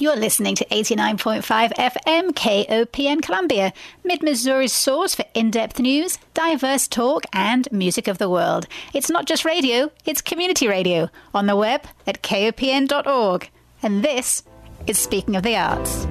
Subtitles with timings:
[0.00, 6.88] You're listening to 89.5 FM KOPN Columbia, Mid Missouri's source for in depth news, diverse
[6.88, 8.66] talk, and music of the world.
[8.94, 13.50] It's not just radio, it's community radio on the web at kopn.org.
[13.82, 14.42] And this
[14.86, 16.06] is Speaking of the Arts.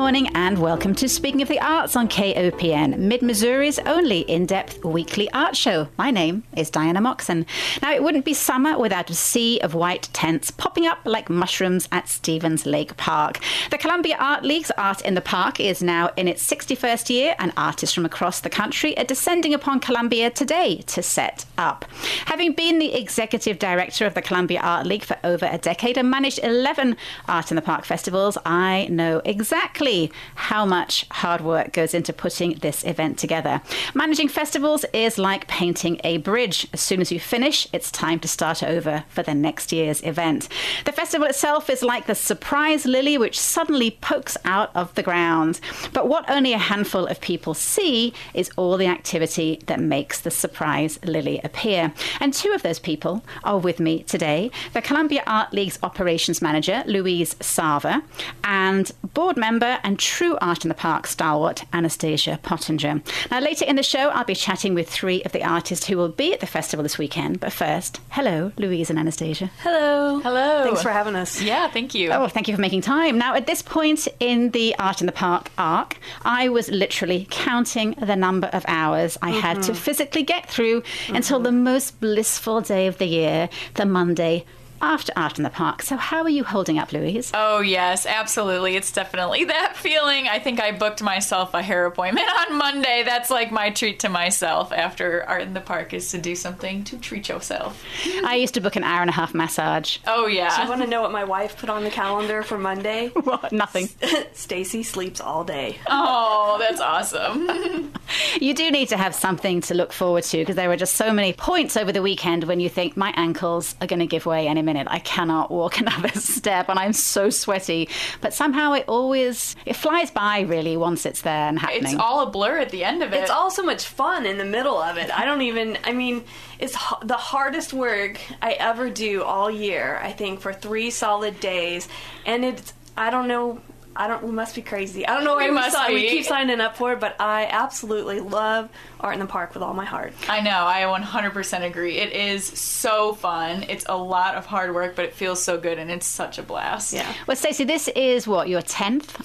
[0.00, 4.82] Morning and welcome to Speaking of the Arts on KOPN, Mid Missouri's only in depth
[4.82, 5.88] weekly art show.
[5.98, 7.44] My name is Diana Moxon.
[7.82, 11.86] Now, it wouldn't be summer without a sea of white tents popping up like mushrooms
[11.92, 13.40] at Stephens Lake Park.
[13.70, 17.52] The Columbia Art League's Art in the Park is now in its 61st year, and
[17.58, 21.84] artists from across the country are descending upon Columbia today to set up.
[22.24, 26.10] Having been the executive director of the Columbia Art League for over a decade and
[26.10, 26.96] managed 11
[27.28, 29.89] Art in the Park festivals, I know exactly
[30.34, 33.60] how much hard work goes into putting this event together.
[33.94, 36.66] Managing festivals is like painting a bridge.
[36.72, 40.48] As soon as you finish, it's time to start over for the next year's event.
[40.84, 45.60] The festival itself is like the surprise lily which suddenly pokes out of the ground.
[45.92, 50.30] But what only a handful of people see is all the activity that makes the
[50.30, 51.92] surprise lily appear.
[52.20, 56.84] And two of those people are with me today the Columbia Art League's operations manager,
[56.86, 58.02] Louise Sarver,
[58.44, 63.02] and board member and true Art in the Park stalwart, Anastasia Pottinger.
[63.30, 66.08] Now, later in the show, I'll be chatting with three of the artists who will
[66.08, 67.40] be at the festival this weekend.
[67.40, 69.50] But first, hello, Louise and Anastasia.
[69.62, 70.20] Hello.
[70.20, 70.64] Hello.
[70.64, 71.40] Thanks for having us.
[71.42, 72.10] Yeah, thank you.
[72.10, 73.18] Oh, thank you for making time.
[73.18, 77.92] Now, at this point in the Art in the Park arc, I was literally counting
[77.92, 79.40] the number of hours I mm-hmm.
[79.40, 79.74] had to mm-hmm.
[79.74, 81.16] physically get through mm-hmm.
[81.16, 84.44] until the most blissful day of the year, the Monday
[84.80, 85.82] after Art in the Park.
[85.82, 87.30] So, how are you holding up, Louise?
[87.34, 88.76] Oh, yes, absolutely.
[88.76, 90.28] It's definitely that feeling.
[90.28, 93.02] I think I booked myself a hair appointment on Monday.
[93.04, 96.84] That's like my treat to myself after Art in the Park is to do something
[96.84, 97.82] to treat yourself.
[98.24, 99.98] I used to book an hour and a half massage.
[100.06, 100.56] Oh, yeah.
[100.56, 103.08] Do you want to know what my wife put on the calendar for Monday?
[103.24, 103.52] what?
[103.52, 103.88] Nothing.
[104.32, 105.78] Stacy sleeps all day.
[105.88, 107.92] Oh, that's awesome.
[108.40, 111.12] you do need to have something to look forward to because there were just so
[111.12, 114.48] many points over the weekend when you think my ankles are going to give way
[114.48, 114.86] any minute minute.
[114.90, 117.88] I cannot walk another step and I'm so sweaty.
[118.20, 121.94] But somehow it always it flies by really once it's there and happening.
[121.94, 123.16] It's all a blur at the end of it.
[123.16, 125.10] It's all so much fun in the middle of it.
[125.16, 126.24] I don't even I mean,
[126.58, 131.88] it's the hardest work I ever do all year, I think for 3 solid days
[132.24, 133.60] and it's I don't know
[133.96, 134.22] I don't.
[134.22, 135.06] We must be crazy.
[135.06, 138.20] I don't know why we, must we keep signing up for it, but I absolutely
[138.20, 138.68] love
[139.00, 140.12] art in the park with all my heart.
[140.28, 140.50] I know.
[140.50, 141.98] I 100% agree.
[141.98, 143.64] It is so fun.
[143.68, 146.42] It's a lot of hard work, but it feels so good, and it's such a
[146.42, 146.92] blast.
[146.92, 147.12] Yeah.
[147.26, 149.20] Well, Stacey, this is what your tenth.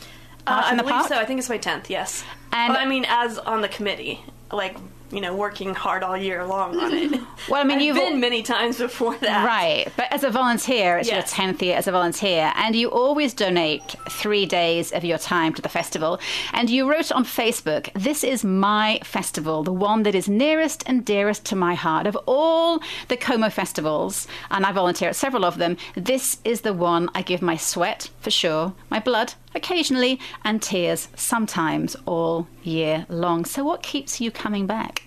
[0.47, 1.07] Uh, I believe park?
[1.09, 1.17] so.
[1.17, 1.89] I think it's my tenth.
[1.89, 2.23] Yes.
[2.51, 4.77] And well, I mean, as on the committee, like
[5.15, 7.11] you know, working hard all year long on it.
[7.49, 9.87] well, I mean, I've you've been many times before that, right?
[9.95, 11.15] But as a volunteer, it's yes.
[11.15, 15.53] your tenth year as a volunteer, and you always donate three days of your time
[15.53, 16.19] to the festival.
[16.51, 21.05] And you wrote on Facebook, "This is my festival, the one that is nearest and
[21.05, 25.57] dearest to my heart of all the Como festivals, and I volunteer at several of
[25.57, 25.77] them.
[25.95, 31.07] This is the one I give my sweat for sure, my blood." Occasionally, and tears
[31.15, 33.45] sometimes all year long.
[33.45, 35.04] So, what keeps you coming back?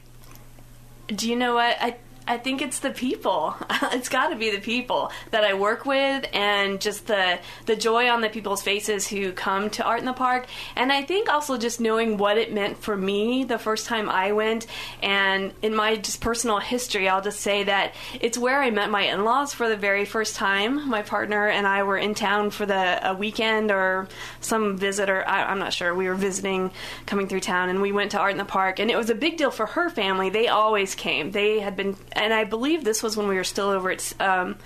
[1.08, 1.76] Do you know what?
[1.80, 1.96] I
[2.28, 3.56] I think it's the people.
[3.92, 8.10] it's got to be the people that I work with, and just the the joy
[8.10, 10.46] on the people's faces who come to Art in the Park.
[10.76, 14.32] And I think also just knowing what it meant for me the first time I
[14.32, 14.66] went,
[15.02, 19.04] and in my just personal history, I'll just say that it's where I met my
[19.04, 20.86] in-laws for the very first time.
[20.86, 24.06] My partner and I were in town for the a weekend or
[24.42, 25.26] some visitor.
[25.26, 25.94] I, am not sure.
[25.94, 26.72] We were visiting,
[27.06, 29.14] coming through town, and we went to Art in the Park, and it was a
[29.14, 30.28] big deal for her family.
[30.28, 31.30] They always came.
[31.30, 34.56] They had been and I believe this was when we were still over at um,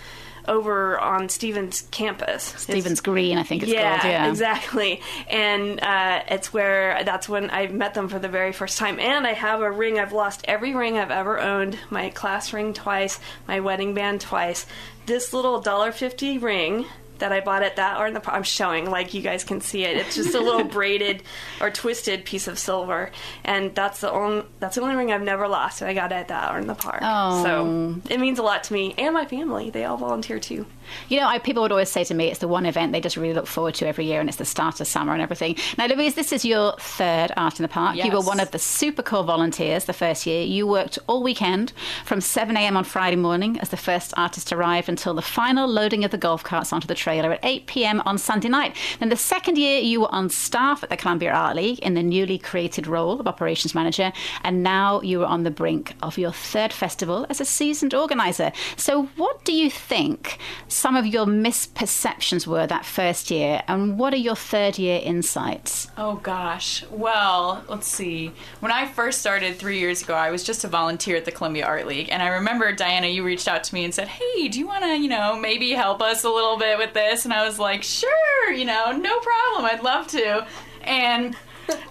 [0.49, 2.43] over on Stephens campus.
[2.43, 4.13] Stephens Green, I think it's yeah, called.
[4.13, 5.01] Yeah, exactly.
[5.31, 8.99] And uh, it's where that's when I met them for the very first time.
[8.99, 9.99] And I have a ring.
[9.99, 11.79] I've lost every ring I've ever owned.
[11.91, 13.21] My class ring twice.
[13.47, 14.67] My wedding band twice.
[15.07, 16.87] This little dollar fifty ring
[17.19, 19.85] that I bought at that art in the I'm showing like you guys can see
[19.85, 19.97] it.
[19.97, 21.23] It's just a little braided
[21.61, 23.11] or twisted piece of silver,
[23.45, 25.83] and that's the only that's the only ring I've never lost.
[25.83, 27.01] And I got it at that art in the park.
[27.03, 27.43] Oh.
[27.43, 29.71] So it means a lot to me and my family.
[29.71, 30.67] They all volunteer too.
[31.09, 33.17] You know, I, people would always say to me, it's the one event they just
[33.17, 35.57] really look forward to every year, and it's the start of summer and everything.
[35.79, 37.97] Now, Louise, this is your third Art in the Park.
[37.97, 38.07] Yes.
[38.07, 40.43] You were one of the super cool volunteers the first year.
[40.43, 41.73] You worked all weekend
[42.05, 42.77] from 7 a.m.
[42.77, 46.43] on Friday morning as the first artist arrived until the final loading of the golf
[46.43, 48.01] carts onto the trailer at 8 p.m.
[48.05, 48.77] on Sunday night.
[49.01, 52.03] Then the second year, you were on staff at the Columbia Art League in the
[52.03, 54.13] newly created role of operations manager,
[54.43, 58.53] and now you are on the brink of your third festival as a seasoned organizer.
[58.77, 60.39] So, what do you think
[60.73, 65.89] some of your misperceptions were that first year, and what are your third year insights?
[65.97, 66.85] Oh gosh.
[66.91, 68.33] Well, let's see.
[68.61, 71.67] When I first started three years ago, I was just a volunteer at the Columbia
[71.67, 74.59] Art League, and I remember Diana, you reached out to me and said, "Hey, do
[74.59, 77.45] you want to, you know, maybe help us a little bit with this?" And I
[77.47, 79.67] was like, "Sure, you know, no problem.
[79.67, 80.47] I'd love to."
[80.83, 81.37] And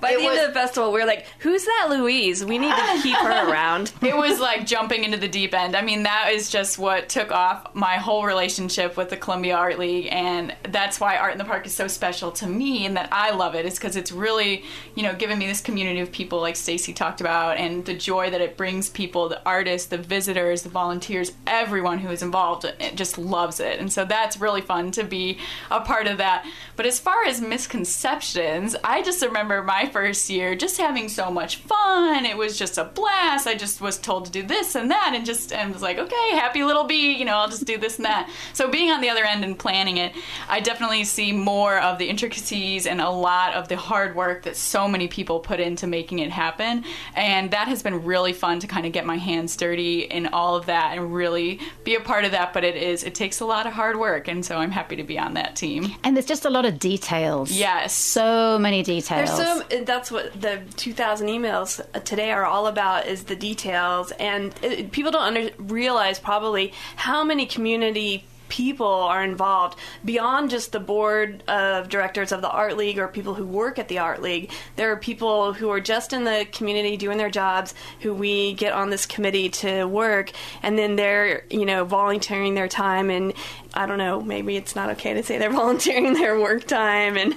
[0.01, 2.43] By It the was- end of the festival, we are like, "Who's that Louise?
[2.43, 5.75] We need to keep her around." it was like jumping into the deep end.
[5.75, 9.79] I mean, that is just what took off my whole relationship with the Columbia Art
[9.79, 13.09] League, and that's why Art in the Park is so special to me, and that
[13.11, 14.63] I love it is because it's really,
[14.95, 18.29] you know, given me this community of people like Stacy talked about, and the joy
[18.29, 22.95] that it brings people, the artists, the visitors, the volunteers, everyone who is involved, it
[22.95, 25.37] just loves it, and so that's really fun to be
[25.69, 26.45] a part of that.
[26.75, 31.57] But as far as misconceptions, I just remember my first year just having so much
[31.57, 32.25] fun.
[32.25, 33.47] It was just a blast.
[33.47, 36.29] I just was told to do this and that and just and was like, okay,
[36.31, 38.29] happy little bee, you know, I'll just do this and that.
[38.53, 40.13] So being on the other end and planning it,
[40.49, 44.55] I definitely see more of the intricacies and a lot of the hard work that
[44.55, 46.83] so many people put into making it happen.
[47.15, 50.55] And that has been really fun to kind of get my hands dirty in all
[50.55, 52.53] of that and really be a part of that.
[52.53, 54.27] But it is, it takes a lot of hard work.
[54.27, 55.93] And so I'm happy to be on that team.
[56.03, 57.51] And there's just a lot of details.
[57.51, 57.93] Yes.
[57.93, 59.35] So many details.
[59.35, 64.11] There's so that's what the 2,000 emails uh, today are all about is the details,
[64.13, 70.73] and it, people don't under, realize probably how many community people are involved beyond just
[70.73, 74.21] the board of directors of the art league or people who work at the art
[74.21, 78.53] league there are people who are just in the community doing their jobs who we
[78.53, 80.31] get on this committee to work
[80.61, 83.33] and then they're you know volunteering their time and
[83.73, 87.35] I don't know, maybe it's not okay to say they're volunteering their work time and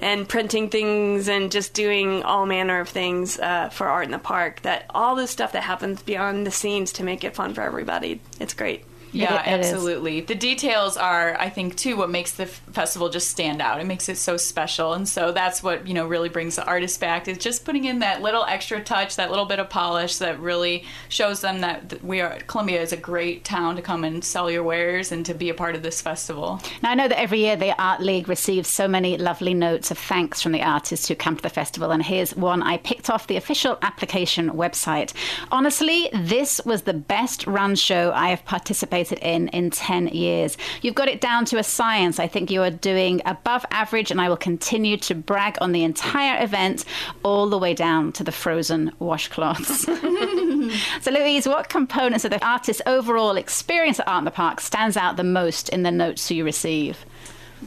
[0.00, 4.18] and printing things and just doing all manner of things uh, for art in the
[4.18, 4.62] park.
[4.62, 8.20] That all this stuff that happens beyond the scenes to make it fun for everybody.
[8.40, 8.84] It's great.
[9.12, 9.72] Yeah, It- it is.
[9.72, 10.20] absolutely.
[10.20, 13.80] The details are, I think, too, what makes the f- festival just stand out.
[13.80, 17.00] It makes it so special, and so that's what you know really brings the artist
[17.00, 17.28] back.
[17.28, 20.84] Is just putting in that little extra touch, that little bit of polish that really
[21.08, 24.62] shows them that we are Columbia is a great town to come and sell your
[24.62, 26.60] wares and to be a part of this festival.
[26.82, 29.98] Now, I know that every year the Art League receives so many lovely notes of
[29.98, 33.26] thanks from the artists who come to the festival, and here's one I picked off
[33.28, 35.12] the official application website.
[35.52, 40.56] Honestly, this was the best run show I have participated in in 10 years.
[40.82, 42.18] You've got it down to a science.
[42.18, 45.84] I think you are doing above average, and I will continue to brag on the
[45.84, 46.84] entire event
[47.22, 49.86] all the way down to the frozen washcloths.
[51.00, 54.96] So, Louise, what components of the artist's overall experience at Art in the Park stands
[54.96, 57.04] out the most in the notes you receive?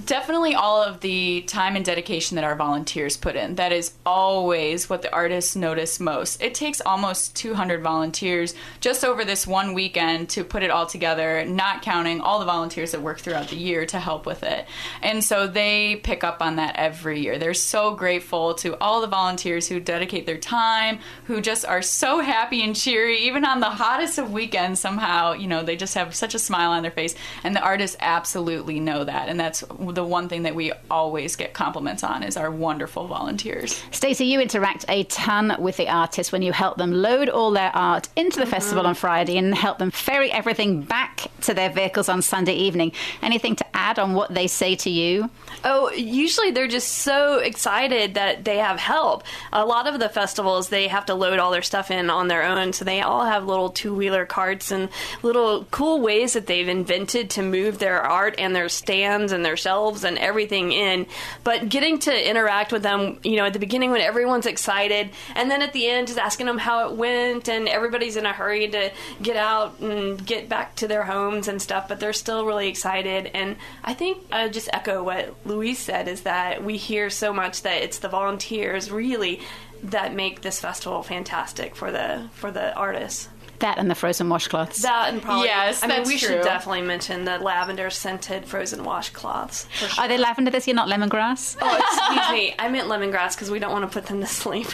[0.06, 3.56] Definitely all of the time and dedication that our volunteers put in.
[3.56, 6.44] That is always what the artists notice most.
[6.44, 11.44] It takes almost 200 volunteers just over this one weekend to put it all together,
[11.44, 14.68] not counting all the volunteers that work throughout the year to help with it.
[15.02, 17.40] And so they pick up on that every year.
[17.40, 22.20] They're so grateful to all the volunteers who dedicate their time, who just are so
[22.20, 24.80] happy and cheery, even on the hottest of weekends.
[24.80, 27.16] Somehow, you know, they just have such a smile on their face.
[27.44, 29.30] And the artists absolutely know that.
[29.30, 33.82] And that's the one thing that we always get compliments on is our wonderful volunteers.
[33.92, 37.72] Stacey, you interact a ton with the artists when you help them load all their
[37.76, 42.10] art into the festival on Friday and help them ferry everything back to their vehicles
[42.10, 42.92] on Sunday evening.
[43.22, 45.30] Anything to add on what they say to you?
[45.64, 49.24] Oh, usually they're just so excited that they have help.
[49.54, 52.44] A lot of the festivals, they have to load all their stuff in on their
[52.44, 54.90] own, so they all have little two wheeler carts and
[55.24, 59.58] little cool ways that they've invented to move their art and their stands and their
[59.58, 59.69] shelves
[60.04, 61.06] and everything in.
[61.44, 65.50] But getting to interact with them, you know, at the beginning when everyone's excited, and
[65.50, 68.68] then at the end, just asking them how it went, and everybody's in a hurry
[68.70, 72.68] to get out and get back to their homes and stuff, but they're still really
[72.68, 73.32] excited.
[73.34, 77.62] And I think I just echo what Louise said is that we hear so much
[77.64, 79.42] that it's the volunteers really
[79.84, 83.30] that make this festival fantastic for the for the artists.
[83.60, 84.82] That and the frozen washcloths.
[84.82, 86.30] That and probably Yes, I mean we true.
[86.30, 89.70] should definitely mention the lavender scented frozen washcloths.
[89.72, 89.90] Sure.
[90.04, 91.58] Are they lavender this year, not lemongrass?
[91.62, 92.56] Oh, excuse me.
[92.58, 94.68] I meant lemongrass because we don't want to put them to sleep.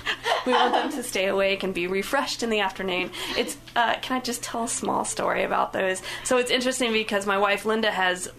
[0.45, 3.11] We want them to stay awake and be refreshed in the afternoon.
[3.37, 3.57] It's.
[3.75, 6.01] Uh, can I just tell a small story about those?
[6.23, 8.29] So it's interesting because my wife Linda has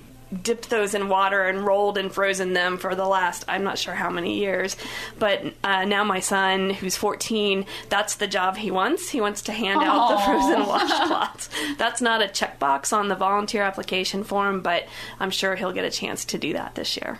[0.42, 3.94] dipped those in water and rolled and frozen them for the last I'm not sure
[3.94, 4.76] how many years.
[5.18, 9.08] But uh, now my son, who's 14, that's the job he wants.
[9.10, 11.48] He wants to hand out the frozen washcloths.
[11.78, 14.86] That's not a checkbox on the volunteer application form, but
[15.20, 17.18] I'm sure he'll get a chance to do that this year.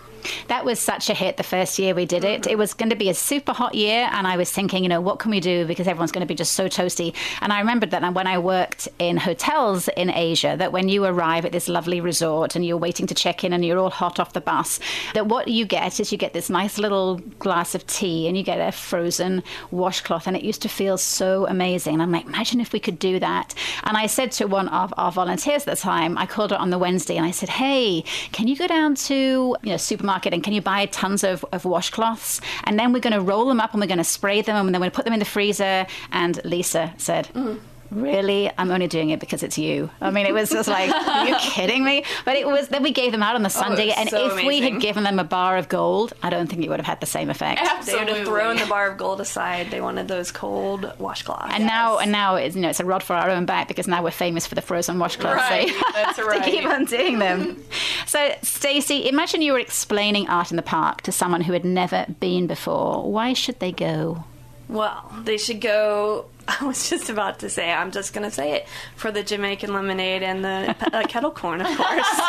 [0.49, 2.43] That was such a hit the first year we did it.
[2.43, 2.51] Mm-hmm.
[2.51, 5.01] It was going to be a super hot year, and I was thinking, you know,
[5.01, 7.15] what can we do because everyone's going to be just so toasty.
[7.41, 11.45] And I remembered that when I worked in hotels in Asia, that when you arrive
[11.45, 14.33] at this lovely resort and you're waiting to check in and you're all hot off
[14.33, 14.81] the bus,
[15.15, 18.43] that what you get is you get this nice little glass of tea and you
[18.43, 21.95] get a frozen washcloth, and it used to feel so amazing.
[21.95, 23.55] And I'm like, imagine if we could do that.
[23.83, 26.71] And I said to one of our volunteers at the time, I called her on
[26.71, 30.43] the Wednesday and I said, hey, can you go down to you know supermarket and
[30.43, 32.41] can you buy tons of, of washcloths?
[32.65, 34.75] And then we're going to roll them up and we're going to spray them and
[34.75, 35.87] then we're going to put them in the freezer.
[36.13, 37.59] And Lisa said, mm.
[37.91, 38.51] Really?
[38.59, 39.91] I'm only doing it because it's you.
[40.01, 42.05] I mean, it was just like, are you kidding me?
[42.25, 44.47] But it was, then we gave them out on the Sunday, was and so if
[44.47, 47.01] we had given them a bar of gold, I don't think it would have had
[47.01, 47.61] the same effect.
[47.87, 49.71] They would have thrown the bar of gold aside.
[49.71, 51.51] They wanted those cold washcloths.
[51.53, 53.87] And now, and now, it's, you know, it's a rod for our own back because
[53.87, 55.37] now we're famous for the frozen washcloths.
[55.37, 57.63] Right, So that's to keep on doing them.
[58.07, 62.07] so, Stacey, imagine you were explaining art in the park to someone who had never
[62.21, 63.11] been before.
[63.11, 64.25] Why should they go?
[64.69, 66.27] Well, they should go.
[66.49, 69.73] I was just about to say, I'm just going to say it for the Jamaican
[69.73, 72.21] lemonade and the uh, kettle corn, of course.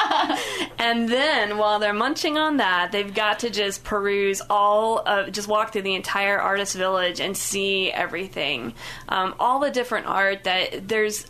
[0.80, 5.48] and then while they're munching on that, they've got to just peruse all of, just
[5.48, 8.74] walk through the entire artist village and see everything.
[9.08, 11.28] Um, all the different art that there's.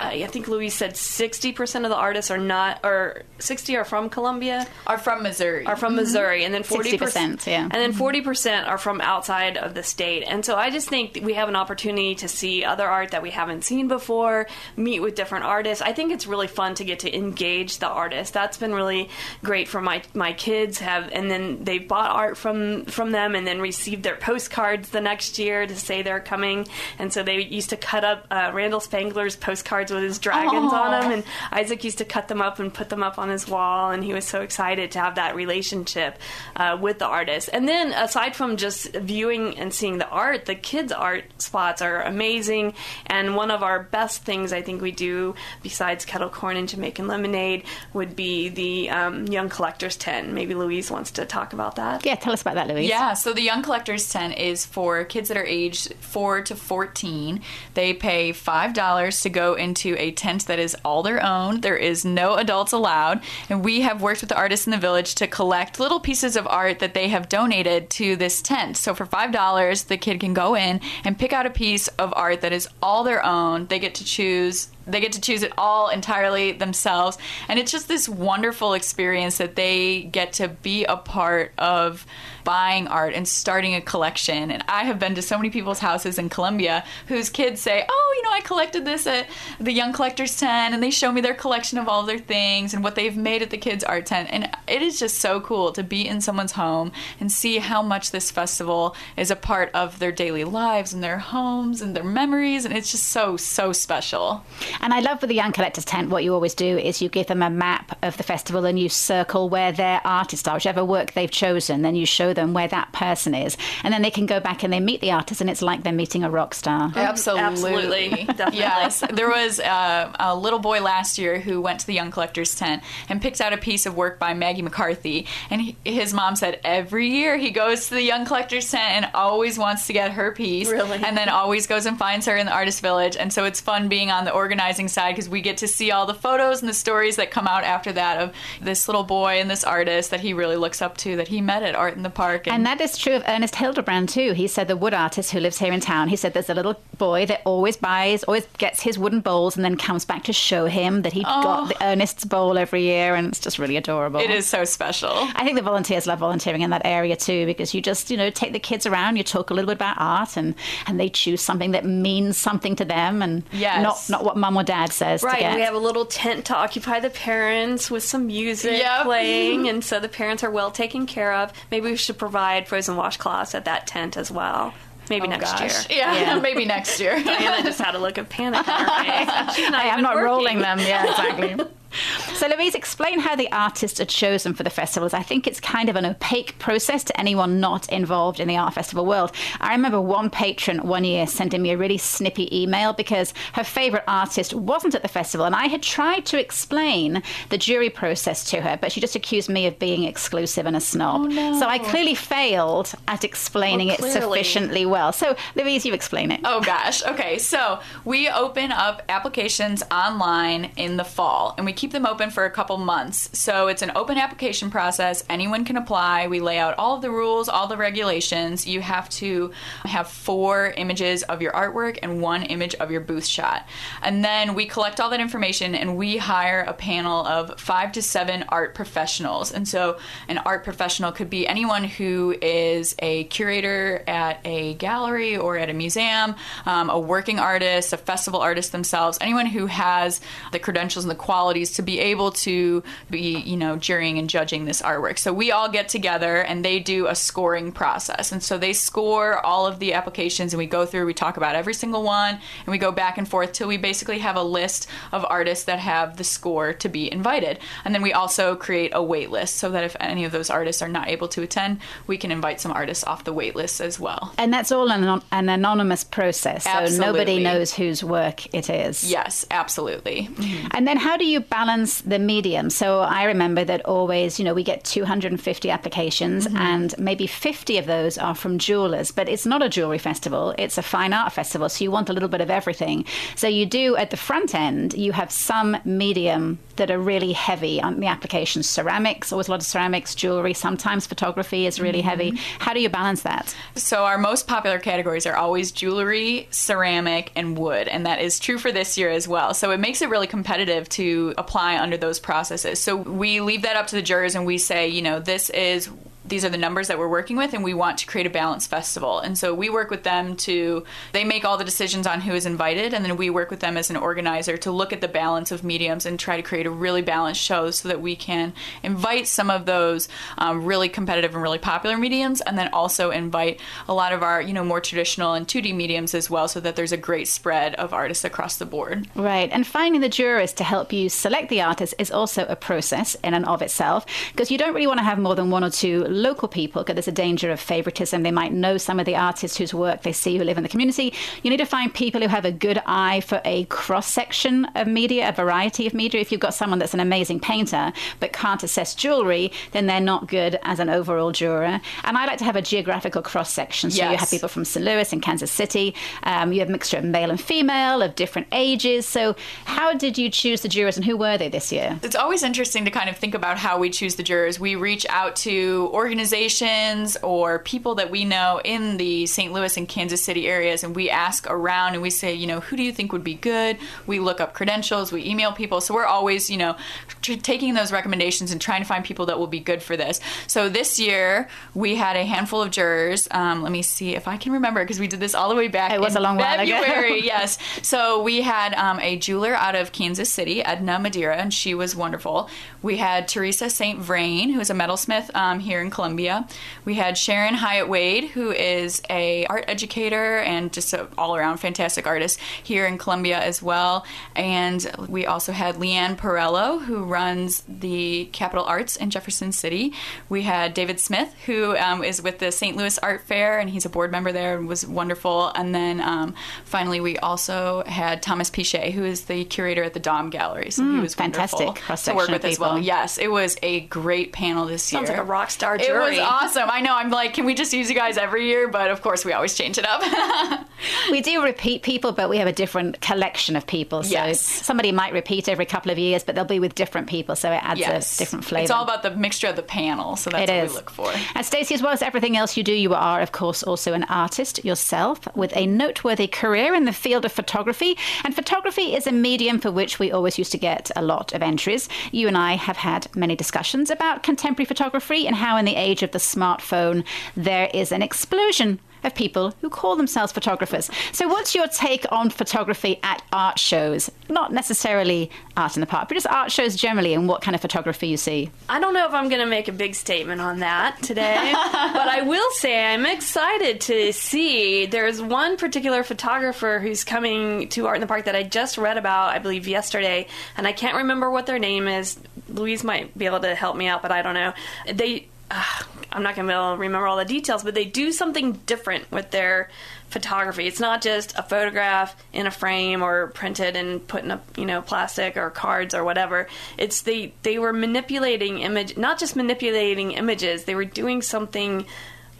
[0.00, 4.08] I I think Louise said 60% of the artists are not, or 60 are from
[4.08, 5.66] Columbia Are from Missouri.
[5.66, 7.62] are from Missouri, and then forty 60%, yeah.
[7.62, 10.22] and then forty percent are from outside of the state.
[10.26, 13.22] And so I just think that we have an opportunity to see other art that
[13.22, 15.82] we haven't seen before, meet with different artists.
[15.82, 18.32] I think it's really fun to get to engage the artists.
[18.32, 19.08] That's been really
[19.42, 23.46] great for my my kids have, and then they bought art from from them, and
[23.46, 26.66] then received their postcards the next year to say they're coming.
[26.98, 30.90] And so they used to cut up uh, Randall Spangler's postcards with his dragons on
[30.90, 33.90] them, and Isaac used to cut them up and put them up on his wall,
[33.90, 36.18] and he was so excited to have that relationship
[36.56, 37.50] uh, with the artist.
[37.52, 42.02] And then, aside from just viewing and seeing the art, the kids' art spots are
[42.02, 42.74] amazing.
[43.06, 47.06] And one of our best things I think we do, besides kettle corn and Jamaican
[47.06, 50.32] lemonade, would be the um, Young Collectors Tent.
[50.32, 52.04] Maybe Louise wants to talk about that.
[52.04, 52.88] Yeah, tell us about that, Louise.
[52.88, 57.40] Yeah, so the Young Collectors Tent is for kids that are aged 4 to 14.
[57.74, 61.60] They pay $5 to go into a tent that is all their own.
[61.60, 63.22] There is no adults allowed.
[63.48, 66.46] And we have worked with the artists in the village to collect little pieces of
[66.46, 68.76] art that they have donated to this tent.
[68.76, 72.40] So for $5, the kid can go in and pick out a piece of art
[72.42, 73.66] that is all their own.
[73.66, 77.18] They get to choose they get to choose it all entirely themselves.
[77.48, 82.06] And it's just this wonderful experience that they get to be a part of
[82.44, 84.50] buying art and starting a collection.
[84.50, 88.14] And i have been to so many people's houses in columbia whose kids say oh
[88.16, 91.34] you know i collected this at the young collectors tent and they show me their
[91.34, 94.28] collection of all their things and what they've made at the kids art tent.
[94.30, 98.10] And it is just so cool to be in someone's home and see how much
[98.10, 102.64] this festival is a part of their daily lives and their homes and their memories.
[102.64, 104.44] And it's just so so special
[104.80, 107.26] And I love with the Young Collectors Tent, what you always do is you give
[107.26, 111.12] them a map of the festival and you circle where their artists are, whichever work
[111.12, 113.56] they've chosen, then you show them where that person is.
[113.84, 115.92] And then they can go back and they meet the artist, and it's like they're
[115.92, 116.92] meeting a rock star.
[116.94, 117.40] Absolutely.
[117.40, 118.28] Absolutely.
[118.60, 119.02] Yes.
[119.12, 122.82] There was uh, a little boy last year who went to the Young Collectors Tent
[123.08, 125.26] and picked out a piece of work by Maggie McCarthy.
[125.50, 129.14] And he, his mom said every year he goes to the Young Collectors Tent and
[129.14, 130.68] always wants to get her piece.
[130.68, 130.98] Really?
[130.98, 133.16] And then always goes and finds her in the Artist Village.
[133.16, 136.04] And so it's fun being on the organizing side because we get to see all
[136.04, 139.50] the photos and the stories that come out after that of this little boy and
[139.50, 142.10] this artist that he really looks up to that he met at Art in the
[142.10, 142.46] Park.
[142.46, 144.32] And that is true of Ernest Hildebrand too.
[144.32, 146.08] He said the wood artist who lives here in town.
[146.08, 149.64] He said there's a little boy that always buys, always gets his wooden bowls, and
[149.64, 151.66] then comes back to show him that he got oh.
[151.68, 154.20] the Ernest's bowl every year, and it's just really adorable.
[154.20, 155.12] it is so special.
[155.34, 158.28] I think the volunteers love volunteering in that area too because you just, you know,
[158.28, 160.54] take the kids around, you talk a little bit about art and,
[160.86, 164.08] and they choose something that means something to them and Yes.
[164.08, 165.54] not not what mum or dad says Right, get.
[165.56, 169.02] we have a little tent to occupy the parents with some music Yep.
[169.06, 171.52] playing, and so the parents are well taken care of.
[171.70, 174.72] Maybe we should provide frozen washcloths at that tent as well.
[175.08, 175.88] Maybe Oh, next gosh.
[175.90, 175.98] year.
[175.98, 176.38] Yeah, Yeah.
[176.40, 177.20] maybe next year.
[177.22, 179.26] Diana just had a look of panic on her face.
[179.70, 180.24] Not I am not working.
[180.26, 180.78] rolling them.
[180.78, 181.56] Yeah, exactly.
[182.40, 185.12] So, Louise, explain how the artists are chosen for the festivals.
[185.12, 188.72] I think it's kind of an opaque process to anyone not involved in the art
[188.72, 189.32] festival world.
[189.60, 194.04] I remember one patron one year sending me a really snippy email because her favourite
[194.08, 198.62] artist wasn't at the festival, and I had tried to explain the jury process to
[198.62, 201.22] her, but she just accused me of being exclusive and a snob.
[201.22, 201.60] Oh, no.
[201.60, 205.12] So I clearly failed at explaining Well, it sufficiently well.
[205.12, 206.40] So, Louise, you explain it.
[206.44, 207.04] Oh gosh.
[207.04, 207.36] Okay.
[207.38, 212.44] So we open up applications online in the fall and we keep them open for
[212.44, 213.30] a couple months.
[213.32, 215.24] So it's an open application process.
[215.30, 216.26] Anyone can apply.
[216.26, 218.66] We lay out all of the rules, all the regulations.
[218.66, 219.50] You have to
[219.86, 223.66] have four images of your artwork and one image of your booth shot.
[224.02, 228.02] And then we collect all that information and we hire a panel of five to
[228.02, 229.50] seven art professionals.
[229.50, 229.96] And so
[230.28, 235.70] an art professional could be anyone who is a curator at a gallery or at
[235.70, 236.34] a museum,
[236.66, 240.20] um, a working artist, a festival artist themselves, anyone who has
[240.52, 244.64] the credentials and the qualities to be able to be, you know, jurying and judging
[244.64, 245.18] this artwork.
[245.18, 248.32] So we all get together and they do a scoring process.
[248.32, 251.54] And so they score all of the applications and we go through, we talk about
[251.54, 254.88] every single one, and we go back and forth till we basically have a list
[255.12, 257.58] of artists that have the score to be invited.
[257.84, 260.82] And then we also create a wait list so that if any of those artists
[260.82, 263.98] are not able to attend, we can invite some artists off the wait list as
[263.98, 264.34] well.
[264.38, 267.06] And that's all an, an anonymous process, so Absolutely.
[267.06, 269.10] nobody knows whose work it is.
[269.10, 270.28] Yes, absolutely.
[270.72, 272.70] And then how do you balance the medium?
[272.70, 276.56] So I remember that always, you know, we get 250 applications mm-hmm.
[276.56, 280.78] and maybe 50 of those are from jewelers, but it's not a jewelry festival, it's
[280.78, 283.04] a fine art festival, so you want a little bit of everything.
[283.36, 287.80] So you do at the front end, you have some medium that are really heavy
[287.80, 292.32] on the applications, ceramics, always a lot of ceramics, jewelry, sometimes photography is really heavy.
[292.32, 292.62] Mm-hmm.
[292.62, 293.54] How do you balance that?
[293.74, 298.56] So our most popular categories are always jewelry, ceramic, and wood, and that is true
[298.56, 299.52] for this year as well.
[299.52, 302.80] So it makes it really competitive to apply under those processes.
[302.80, 305.88] So we leave that up to the jurors and we say, you know, this is
[306.24, 308.68] these are the numbers that we're working with and we want to create a balanced
[308.70, 312.32] festival and so we work with them to they make all the decisions on who
[312.32, 315.08] is invited and then we work with them as an organizer to look at the
[315.08, 318.52] balance of mediums and try to create a really balanced show so that we can
[318.82, 320.08] invite some of those
[320.38, 324.40] um, really competitive and really popular mediums and then also invite a lot of our
[324.40, 327.74] you know more traditional and 2d mediums as well so that there's a great spread
[327.76, 329.50] of artists across the board Right.
[329.52, 333.34] And finding the jurors to help you select the artist is also a process in
[333.34, 336.04] and of itself because you don't really want to have more than one or two
[336.10, 338.22] local people because there's a danger of favoritism.
[338.22, 340.68] They might know some of the artists whose work they see who live in the
[340.68, 341.14] community.
[341.42, 344.86] You need to find people who have a good eye for a cross section of
[344.86, 346.20] media, a variety of media.
[346.20, 350.28] If you've got someone that's an amazing painter but can't assess jewelry, then they're not
[350.28, 351.80] good as an overall juror.
[352.04, 353.90] And I like to have a geographical cross section.
[353.90, 354.84] So you have people from St.
[354.84, 355.94] Louis and Kansas City.
[356.24, 359.06] Um, you have a mixture of male and female of different ages.
[359.06, 361.98] So, how did you choose the jurors and who were they this year?
[362.02, 364.58] It's always interesting to kind of think about how we choose the jurors.
[364.58, 369.52] We reach out to organizations or people that we know in the St.
[369.52, 372.74] Louis and Kansas City areas, and we ask around and we say, you know, who
[372.74, 373.76] do you think would be good?
[374.06, 375.82] We look up credentials, we email people.
[375.82, 376.74] So we're always, you know,
[377.20, 380.20] tr- taking those recommendations and trying to find people that will be good for this.
[380.46, 383.28] So this year we had a handful of jurors.
[383.30, 385.68] Um, let me see if I can remember because we did this all the way
[385.68, 385.92] back.
[385.92, 386.82] It was in a long while ago.
[386.82, 387.22] February.
[387.24, 387.58] yes.
[387.82, 391.94] So we had um, a jeweler out of Kansas City, Edna Madeira, and she was
[391.94, 392.48] wonderful.
[392.80, 393.98] We had Teresa St.
[393.98, 396.46] Vrain, who is a metalsmith um, here in Columbia.
[396.84, 402.06] We had Sharon Hyatt Wade, who is a art educator and just an all-around fantastic
[402.06, 404.04] artist here in Columbia as well.
[404.34, 409.92] And we also had Leanne Perello, who runs the Capital Arts in Jefferson City.
[410.28, 412.76] We had David Smith, who um, is with the St.
[412.76, 415.48] Louis Art Fair, and he's a board member there and was wonderful.
[415.54, 420.00] And then um, finally, we also had Thomas Piché, who is the curator at the
[420.00, 420.70] Daum Gallery.
[420.70, 422.78] So he was fantastic wonderful to work of with as well.
[422.78, 425.18] Yes, it was a great panel this Sounds year.
[425.18, 426.10] like a rock star It jury.
[426.10, 426.68] was awesome.
[426.70, 426.94] I know.
[426.94, 428.68] I'm like, can we just use you guys every year?
[428.68, 430.02] But of course, we always change it up.
[431.10, 434.02] We do repeat people, but we have a different collection of people.
[434.02, 434.40] So Yes.
[434.40, 437.60] somebody might repeat every couple of years, but they'll be with different people, so it
[437.62, 438.62] adds yes, a different flavor.
[438.62, 440.16] It's all about the mixture of the panel.
[440.16, 440.70] So that's It what is.
[440.70, 441.12] we look for.
[441.34, 444.04] And Stacey, as well as everything else you do, you are, of course, also an
[444.04, 447.98] artist yourself with a noteworthy career in the field of photography.
[448.24, 451.42] And photography is a medium for which we always used to get a lot of
[451.42, 451.88] entries.
[452.10, 456.02] You and I have had many discussions about contemporary photography and how, in the age
[456.02, 457.04] of the smartphone,
[457.36, 460.90] there is an explosion of people who call themselves photographers.
[461.12, 464.10] So, what's your take on photography at art shows?
[464.28, 467.60] Not necessarily art in the park, but just art shows generally, and what kind of
[467.60, 468.50] photography you see.
[468.68, 472.08] I don't know if I'm going to make a big statement on that today, but
[472.08, 474.86] I will say I'm excited to see.
[474.86, 478.96] There's one particular photographer who's coming to Art in the Park that I just read
[478.96, 482.18] about, I believe, yesterday, and I can't remember what their name is.
[482.48, 484.52] Louise might be able to help me out, but I don't know.
[484.92, 485.28] They.
[485.50, 485.64] Uh,
[486.12, 488.52] I'm not going to be able to remember all the details, but they do something
[488.66, 489.70] different with their
[490.08, 490.66] photography.
[490.66, 494.66] It's not just a photograph in a frame or printed and put in a you
[494.66, 496.48] know plastic or cards or whatever.
[496.78, 500.64] It's they they were manipulating image, not just manipulating images.
[500.64, 501.86] They were doing something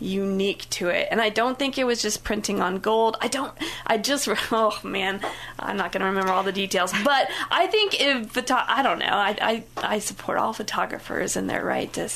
[0.02, 3.52] unique to it and i don't think it was just printing on gold i don't
[3.86, 5.20] i just oh man
[5.58, 9.04] i'm not going to remember all the details but i think if i don't know
[9.06, 12.08] I, I i support all photographers in their right to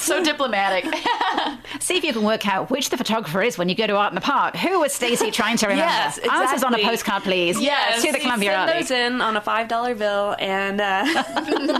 [0.00, 0.84] so diplomatic.
[1.80, 4.12] See if you can work out which the photographer is when you go to Art
[4.12, 4.56] in the Park.
[4.56, 5.84] Who was Stacey trying to remember?
[5.84, 6.46] yes, exactly.
[6.46, 7.60] Answers on a postcard, please.
[7.60, 11.04] Yes, to the Columbia send Art those in on a five dollar bill, and uh,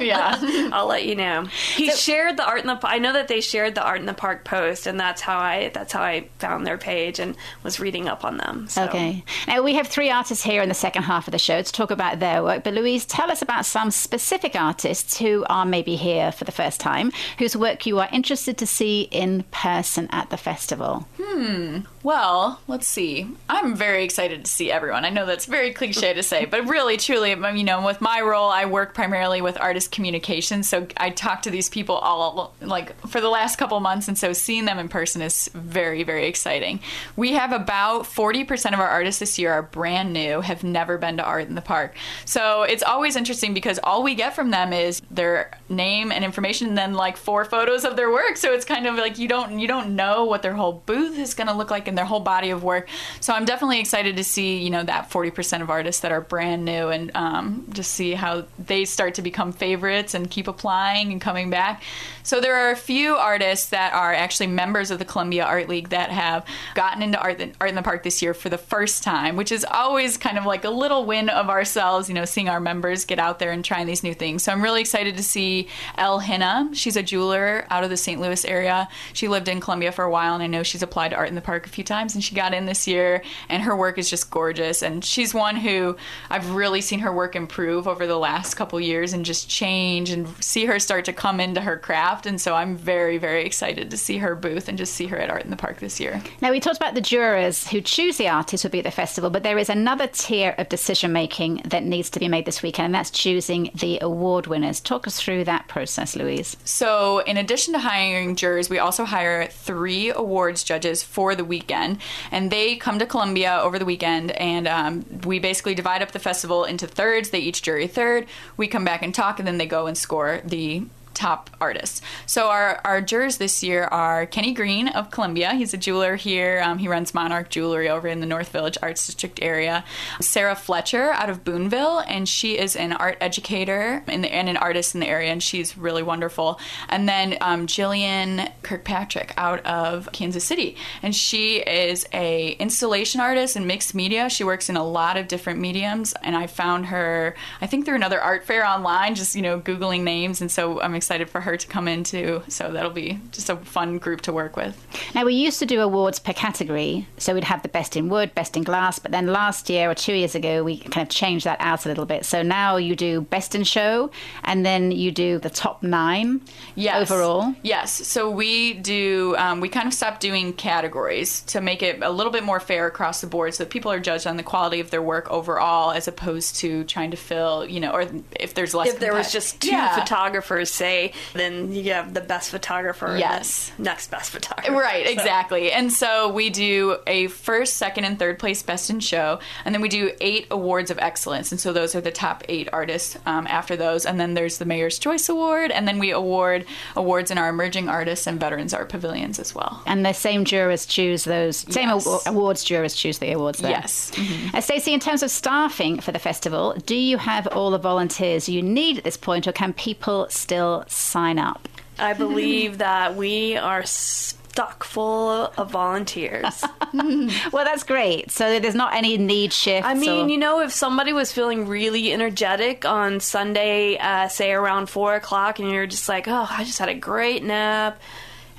[0.00, 1.44] yeah, I'll let you know.
[1.76, 2.78] He so, shared the art in the.
[2.82, 5.70] I know that they shared the art in the park post, and that's how I
[5.74, 8.68] that's how I found their page and was reading up on them.
[8.68, 8.84] So.
[8.84, 9.24] Okay.
[9.46, 11.90] Now we have three artists here in the second half of the show to talk
[11.90, 12.64] about their work.
[12.64, 16.80] But Louise, tell us about some specific artists who are maybe here for the first
[16.80, 21.06] time, whose work you are interested to see see in person at the festival?
[21.30, 21.80] Hmm.
[22.02, 23.28] Well, let's see.
[23.50, 25.04] I'm very excited to see everyone.
[25.04, 28.48] I know that's very cliche to say, but really, truly, you know, with my role,
[28.48, 30.62] I work primarily with artist communication.
[30.62, 34.32] So I talk to these people all like for the last couple months, and so
[34.32, 36.80] seeing them in person is very, very exciting.
[37.14, 41.18] We have about 40% of our artists this year are brand new, have never been
[41.18, 41.94] to art in the park.
[42.24, 46.68] So it's always interesting because all we get from them is their name and information,
[46.68, 48.38] and then like four photos of their work.
[48.38, 51.34] So it's kind of like you don't you don't know what their whole booth is
[51.34, 52.88] going to look like in their whole body of work.
[53.20, 56.64] So I'm definitely excited to see, you know, that 40% of artists that are brand
[56.64, 61.20] new and um, just see how they start to become favorites and keep applying and
[61.20, 61.82] coming back.
[62.22, 65.88] So there are a few artists that are actually members of the Columbia Art League
[65.90, 69.36] that have gotten into art, art in the park this year for the first time,
[69.36, 72.60] which is always kind of like a little win of ourselves, you know, seeing our
[72.60, 74.42] members get out there and trying these new things.
[74.42, 76.70] So I'm really excited to see Elle Hinna.
[76.74, 78.20] She's a jeweler out of the St.
[78.20, 78.88] Louis area.
[79.12, 81.36] She lived in Columbia for a while, and I know she's applied to art in
[81.36, 84.10] the park a few times, and she got in this year, and her work is
[84.10, 84.82] just gorgeous.
[84.82, 85.96] And she's one who
[86.28, 90.26] I've really seen her work improve over the last couple years and just change and
[90.42, 92.26] see her start to come into her craft.
[92.26, 95.30] And so I'm very, very excited to see her booth and just see her at
[95.30, 96.20] Art in the Park this year.
[96.42, 98.90] Now, we talked about the jurors who choose the artists who will be at the
[98.90, 102.60] festival, but there is another tier of decision making that needs to be made this
[102.60, 104.80] weekend, and that's choosing the award winners.
[104.80, 106.56] Talk us through that process, Louise.
[106.64, 111.98] So, in addition to hiring jurors, we also hire three awards judges for the weekend,
[112.30, 116.18] and they come to Columbia over the weekend, and um, we basically divide up the
[116.18, 117.30] festival into thirds.
[117.30, 118.26] They each jury third.
[118.56, 120.82] We come back and talk, and then they go and score the
[121.18, 122.00] top artists.
[122.26, 125.54] So our, our jurors this year are Kenny Green of Columbia.
[125.54, 126.62] He's a jeweler here.
[126.64, 129.84] Um, he runs Monarch Jewelry over in the North Village Arts District area.
[130.20, 134.94] Sarah Fletcher out of Boonville, and she is an art educator the, and an artist
[134.94, 136.60] in the area, and she's really wonderful.
[136.88, 143.56] And then um, Jillian Kirkpatrick out of Kansas City, and she is a installation artist
[143.56, 144.30] and mixed media.
[144.30, 147.96] She works in a lot of different mediums, and I found her, I think through
[147.96, 151.40] another art fair online, just you know googling names, and so I'm excited excited for
[151.40, 152.42] her to come in too.
[152.48, 154.76] So that'll be just a fun group to work with.
[155.14, 157.06] Now, we used to do awards per category.
[157.16, 158.98] So we'd have the best in wood, best in glass.
[158.98, 161.88] But then last year or two years ago, we kind of changed that out a
[161.88, 162.26] little bit.
[162.26, 164.10] So now you do best in show
[164.44, 166.42] and then you do the top nine
[166.74, 167.10] yes.
[167.10, 167.54] overall.
[167.62, 167.90] Yes.
[168.06, 172.32] So we do, um, we kind of stopped doing categories to make it a little
[172.32, 174.90] bit more fair across the board so that people are judged on the quality of
[174.90, 178.04] their work overall as opposed to trying to fill, you know, or
[178.38, 178.88] if there's less.
[178.88, 179.98] If there was just two yeah.
[179.98, 180.87] photographers, say,
[181.34, 183.16] then you have the best photographer.
[183.18, 183.72] Yes.
[183.78, 184.72] next best photographer.
[184.72, 185.12] Right, so.
[185.12, 185.72] exactly.
[185.72, 189.82] And so we do a first, second, and third place best in show, and then
[189.82, 191.52] we do eight awards of excellence.
[191.52, 194.06] And so those are the top eight artists um, after those.
[194.06, 197.88] And then there's the Mayor's Choice Award, and then we award awards in our emerging
[197.88, 199.82] artists and veterans art pavilions as well.
[199.86, 202.26] And the same jurors choose those, same yes.
[202.26, 203.70] awards jurors choose the awards there.
[203.70, 204.10] Yes.
[204.14, 204.56] Mm-hmm.
[204.56, 208.48] Uh, Stacey, in terms of staffing for the festival, do you have all the volunteers
[208.48, 211.68] you need at this point, or can people still sign up?
[211.98, 216.64] I believe that we are stock full of volunteers.
[216.92, 218.30] well, that's great.
[218.30, 219.86] So there's not any need shift.
[219.86, 220.28] I mean, or...
[220.28, 225.58] you know, if somebody was feeling really energetic on Sunday, uh, say around four o'clock,
[225.60, 228.00] and you're just like, oh, I just had a great nap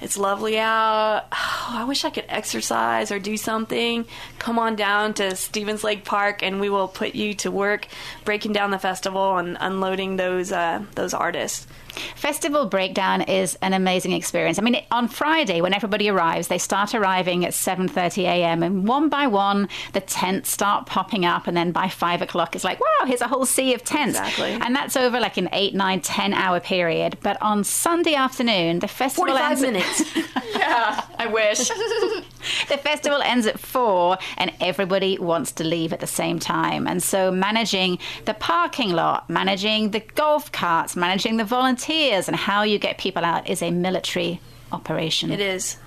[0.02, 1.26] It's lovely out.
[1.34, 4.06] Oh, I wish I could exercise or do something.
[4.38, 7.88] Come on down to Stephens Lake Park, and we will put you to work
[8.24, 11.68] breaking down the festival and unloading those uh, those artists.
[12.16, 14.60] Festival Breakdown is an amazing experience.
[14.60, 18.64] I mean, on Friday, when everybody arrives, they start arriving at 7.30 a.m.
[18.64, 21.48] and one by one, the tents start popping up.
[21.48, 24.18] And then by 5 o'clock, it's like, wow, here's a whole sea of tents.
[24.18, 24.52] Exactly.
[24.52, 27.18] And that's over like an 8, 9, 10 hour period.
[27.22, 30.16] But on Sunday afternoon, the festival 45 ends minutes.
[30.56, 31.68] yeah, I wish.
[32.70, 36.88] the festival ends at four and everybody wants to leave at the same time.
[36.88, 41.89] And so managing the parking lot, managing the golf carts, managing the volunteers,
[42.28, 44.40] and how you get people out is a military
[44.72, 45.32] operation.
[45.32, 45.78] it is.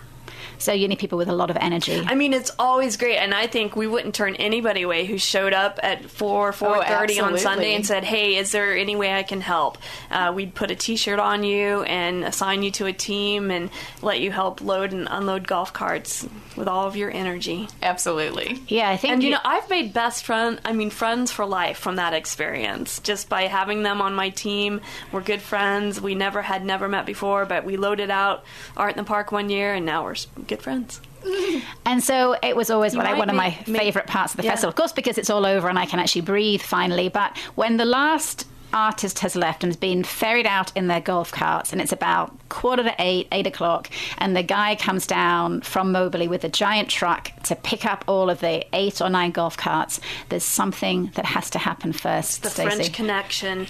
[0.63, 2.03] So you need people with a lot of energy.
[2.07, 5.53] I mean, it's always great, and I think we wouldn't turn anybody away who showed
[5.53, 7.39] up at four four thirty on.
[7.39, 9.79] Sunday and said, "Hey, is there any way I can help?"
[10.11, 13.71] Uh, we'd put a T-shirt on you and assign you to a team and
[14.03, 17.69] let you help load and unload golf carts with all of your energy.
[17.83, 18.61] Absolutely.
[18.69, 20.61] yeah, I think And you know, I've made best friend.
[20.65, 23.01] I mean, friends for life from that experience.
[23.01, 24.81] Just by having them on my team,
[25.13, 26.01] we're good friends.
[26.01, 28.45] We never had never met before, but we loaded out
[28.77, 31.01] Art in the Park one year, and now we're s- good friends.
[31.85, 34.51] And so it was always one, of my favorite parts of the Yeah.
[34.53, 37.09] festival, of course, because it's all over and I can actually breathe finally.
[37.09, 41.31] But when the last artist has left and has been ferried out in their golf
[41.31, 45.93] carts, and it's about quarter to eight, eight o'clock, and the guy comes down from
[45.93, 49.57] Moberly with a giant truck to pick up all of the eight or nine golf
[49.57, 52.43] carts, there's something that has to happen first.
[52.43, 52.69] The Stacey.
[52.77, 53.67] French Connection.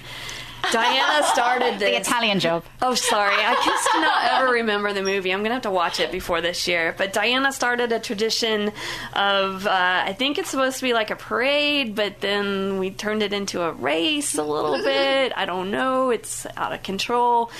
[0.71, 1.89] Diana started this.
[1.91, 2.63] the Italian job.
[2.81, 3.35] Oh, sorry.
[3.35, 5.31] I just cannot ever remember the movie.
[5.31, 6.95] I'm going to have to watch it before this year.
[6.97, 8.71] But Diana started a tradition
[9.13, 13.21] of, uh, I think it's supposed to be like a parade, but then we turned
[13.23, 15.33] it into a race a little bit.
[15.35, 16.09] I don't know.
[16.09, 17.51] It's out of control.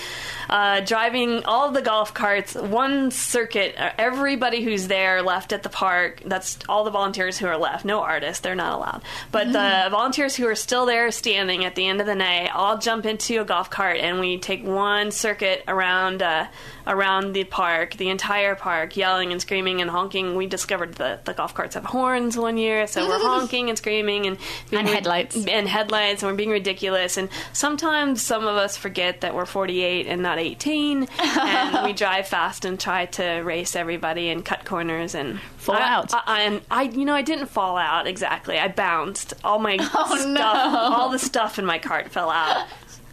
[0.48, 5.68] Uh, driving all the golf carts, one circuit, uh, everybody who's there left at the
[5.68, 6.22] park.
[6.24, 7.84] That's all the volunteers who are left.
[7.84, 8.40] No artists.
[8.40, 9.02] They're not allowed.
[9.30, 12.78] But the volunteers who are still there standing at the end of the night all
[12.78, 16.46] jump into a golf cart and we take one circuit around uh,
[16.86, 20.36] around the park, the entire park, yelling and screaming and honking.
[20.36, 24.26] We discovered that the golf carts have horns one year, so we're honking and screaming
[24.26, 24.38] and
[24.70, 25.34] And headlights.
[25.46, 27.16] and headlights, and we're being ridiculous.
[27.16, 32.28] And sometimes some of us forget that we're 48 and not 18, and we drive
[32.28, 36.12] fast and try to race everybody and cut corners and Fall I- out.
[36.26, 38.58] I, and I, you know, I didn't fall out exactly.
[38.58, 39.32] I bounced.
[39.42, 42.66] All my Oh, stuff, all the stuff in my cart fell out.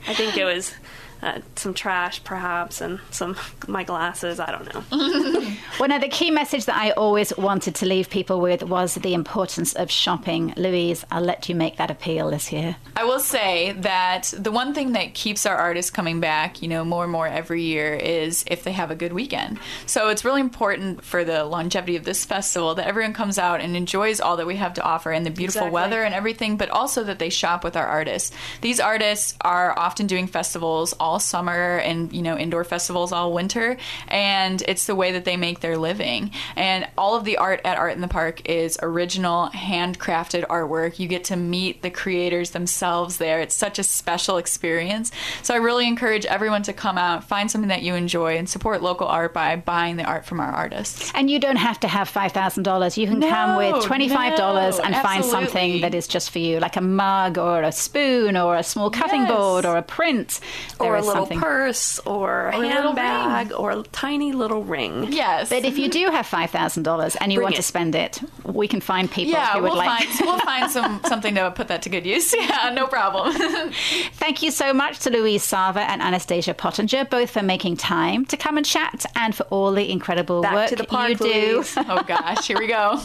[0.07, 0.73] I think it was.
[1.21, 3.35] Uh, some trash, perhaps, and some
[3.67, 4.39] my glasses.
[4.39, 5.47] I don't know.
[5.79, 9.15] Well, now, the key message that I always wanted to leave people with was the
[9.15, 10.53] importance of shopping.
[10.55, 12.75] Louise, I'll let you make that appeal this year.
[12.95, 16.83] I will say that the one thing that keeps our artists coming back, you know,
[16.85, 19.57] more and more every year is if they have a good weekend.
[19.87, 23.75] So it's really important for the longevity of this festival that everyone comes out and
[23.75, 25.73] enjoys all that we have to offer and the beautiful Exactly.
[25.73, 28.31] weather and everything, but also that they shop with our artists.
[28.61, 33.75] These artists are often doing festivals all summer and, you know, indoor festivals all winter,
[34.07, 36.31] and it's the way that they make their living.
[36.55, 40.99] And all of the art at Art in the Park is original, handcrafted artwork.
[40.99, 43.41] You get to meet the creators themselves there.
[43.41, 45.11] It's such a special experience.
[45.43, 48.81] So I really encourage everyone to come out, find something that you enjoy, and support
[48.81, 51.11] local art by buying the art from our artists.
[51.13, 52.95] And you don't have to have $5,000.
[52.97, 56.77] You can come with $25 no, and find something that is just for you, like
[56.77, 59.31] a mug or a spoon or a small cutting Yes.
[59.31, 60.39] board or a print.
[60.79, 61.39] or There a little something.
[61.39, 65.11] purse, or a Or a handbag, or a tiny little ring.
[65.11, 65.49] Yes.
[65.49, 67.57] But if you do have $5,000 and you Bring want it.
[67.57, 70.07] to spend it, we can find people yeah, who would we'll like.
[70.07, 72.33] find we'll find some something to put that to good use.
[72.41, 73.33] Yeah, no problem.
[74.13, 78.37] Thank you so much to Louise Sarver and Anastasia Pottinger, both for making time to
[78.37, 81.63] come and chat and for all the incredible Back work to the park, you do.
[81.77, 82.97] Oh gosh, here we go.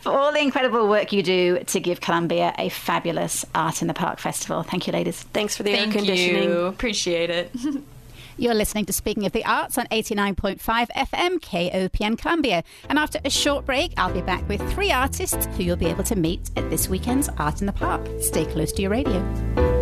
[0.00, 3.94] for all the incredible work you do to give Columbia a fabulous Art in the
[3.94, 4.62] Park festival.
[4.62, 5.22] Thank you, ladies.
[5.32, 6.42] Thanks for the Thank air conditioning.
[6.50, 6.60] you.
[6.66, 7.50] Appreciate it.
[8.36, 12.64] You're listening to Speaking of the Arts on 89.5 FM KOPN Columbia.
[12.88, 16.04] And after a short break, I'll be back with three artists who you'll be able
[16.04, 18.04] to meet at this weekend's Art in the Park.
[18.20, 19.73] Stay close to your radio.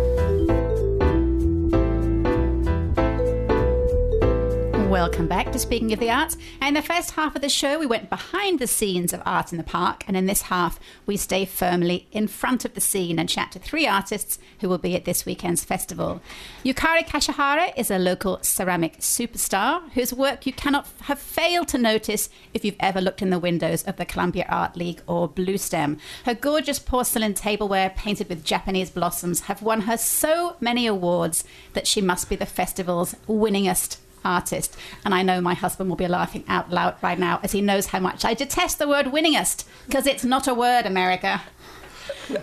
[4.93, 6.37] Welcome back to Speaking of the Arts.
[6.61, 9.51] And in the first half of the show, we went behind the scenes of Art
[9.51, 10.03] in the Park.
[10.07, 13.59] And in this half, we stay firmly in front of the scene and chat to
[13.59, 16.21] three artists who will be at this weekend's festival.
[16.63, 22.29] Yukari Kashihara is a local ceramic superstar whose work you cannot have failed to notice
[22.53, 25.97] if you've ever looked in the windows of the Columbia Art League or Bluestem.
[26.25, 31.87] Her gorgeous porcelain tableware painted with Japanese blossoms have won her so many awards that
[31.87, 34.77] she must be the festival's winningest artist.
[35.05, 37.87] And I know my husband will be laughing out loud right now as he knows
[37.87, 41.41] how much I detest the word winningest because it's not a word, America.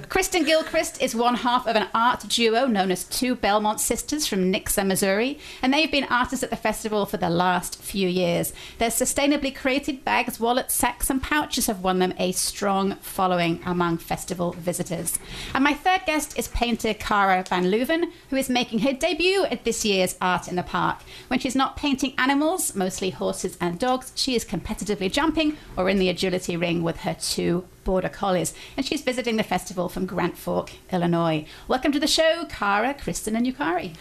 [0.09, 4.53] Christin Gilchrist is one half of an art duo known as Two Belmont Sisters from
[4.53, 8.53] Nixa, Missouri, and they've been artists at the festival for the last few years.
[8.79, 13.99] Their sustainably created bags, wallets, sacks, and pouches have won them a strong following among
[13.99, 15.19] festival visitors.
[15.55, 19.65] And my third guest is painter Cara Van Leuven, who is making her debut at
[19.65, 21.01] this year's Art in the Park.
[21.29, 25.99] When she's not painting animals, mostly horses and dogs, she is competitively jumping or in
[25.99, 30.39] the agility ring with her two Border Collies, and she's visiting the festival from Grand
[30.39, 31.47] Fork, Illinois.
[31.69, 33.95] Welcome to the show, Cara, Christin, and Yukari.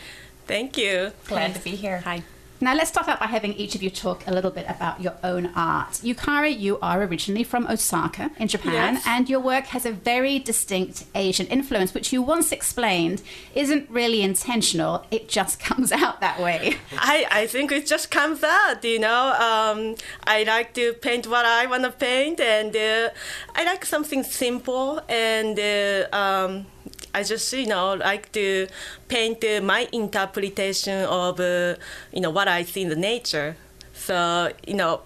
[0.48, 1.12] Thank you.
[1.28, 2.00] Glad to be here.
[2.00, 2.24] Hi.
[2.62, 5.16] Now, let's start out by having each of you talk a little bit about your
[5.24, 5.92] own art.
[6.04, 9.04] Yukari, you are originally from Osaka in Japan, Yes.
[9.08, 13.22] and your work has a very distinct Asian influence, which you once explained
[13.56, 16.76] isn't really intentional, it just comes out that way.
[16.98, 19.34] I, I think it just comes out, you know.
[19.40, 19.96] Um,
[20.28, 23.10] I like to paint what I want to paint, and uh,
[23.56, 26.66] I like something simple, and uh, um,
[27.14, 28.68] I just, you know, like to
[29.08, 31.76] paint uh, my interpretation of, uh,
[32.12, 33.56] you know, what I see in the nature.
[33.94, 35.02] So, you know,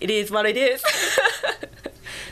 [0.00, 0.82] it is what it is.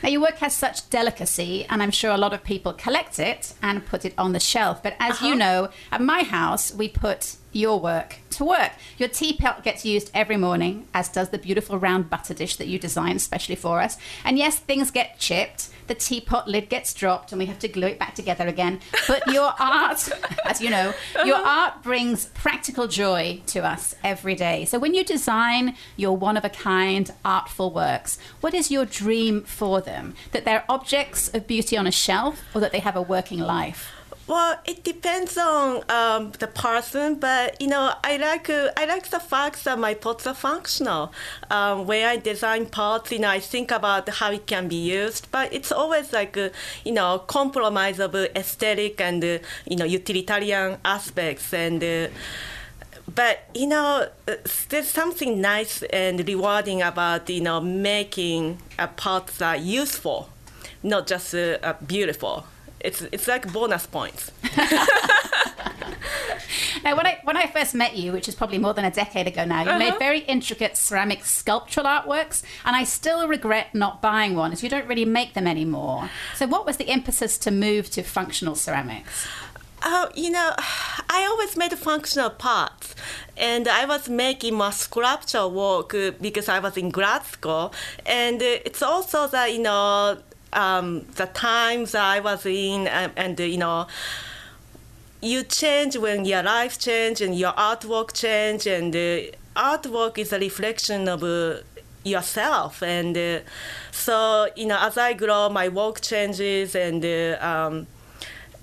[0.03, 3.55] Now, your work has such delicacy, and I'm sure a lot of people collect it
[3.63, 4.83] and put it on the shelf.
[4.83, 8.73] But as you know, at my house, we put your work to work.
[8.97, 12.79] Your teapot gets used every morning, as does the beautiful round butter dish that you
[12.79, 13.99] designed especially for us.
[14.25, 15.71] And yes, things get chipped.
[15.89, 18.81] The teapot lid gets dropped, and we have to glue it back together again.
[19.07, 20.09] But your art,
[20.45, 24.65] as you know, your art brings practical joy to us every day.
[24.65, 29.43] So when you design your one of a kind, artful works, what is your dream
[29.43, 30.15] for them?
[30.33, 33.93] That they're objects of beauty on a shelf, or that they have a working life?
[34.29, 39.09] Well, it depends on um, the person, but you know, I like uh, I like
[39.09, 41.13] the fact that my pots are functional.
[41.51, 45.31] Um, when I design pots, you know, I think about how it can be used,
[45.31, 46.51] but it's always like uh,
[46.85, 51.83] you know, compromise of uh, aesthetic and uh, you know, utilitarian aspects and.
[51.83, 52.09] Uh,
[53.15, 54.35] but you know, uh,
[54.69, 60.29] there's something nice and rewarding about you know making a pot that useful,
[60.83, 62.45] not just uh, uh, beautiful.
[62.81, 64.31] It's it's like bonus points.
[66.85, 69.27] Now, when I when I first met you, which is probably more than a decade
[69.27, 74.35] ago now, you made very intricate ceramic sculptural artworks, and I still regret not buying
[74.35, 76.09] one, as you don't really make them anymore.
[76.37, 79.27] So, what was the impetus to move to functional ceramics?
[79.83, 82.95] Oh, you know, I always made functional parts,
[83.37, 87.73] and I was making my sculpture work uh, because I was in grad school,
[88.07, 90.19] and uh, it's also that you know
[90.53, 93.87] um, the times I was in, um, and uh, you know.
[95.21, 99.23] You change when your life change and your artwork change, and uh,
[99.57, 101.57] artwork is a reflection of uh,
[102.05, 102.83] yourself.
[102.85, 103.41] And uh,
[103.91, 107.89] so, you know, as I grow, my work changes, and uh, um,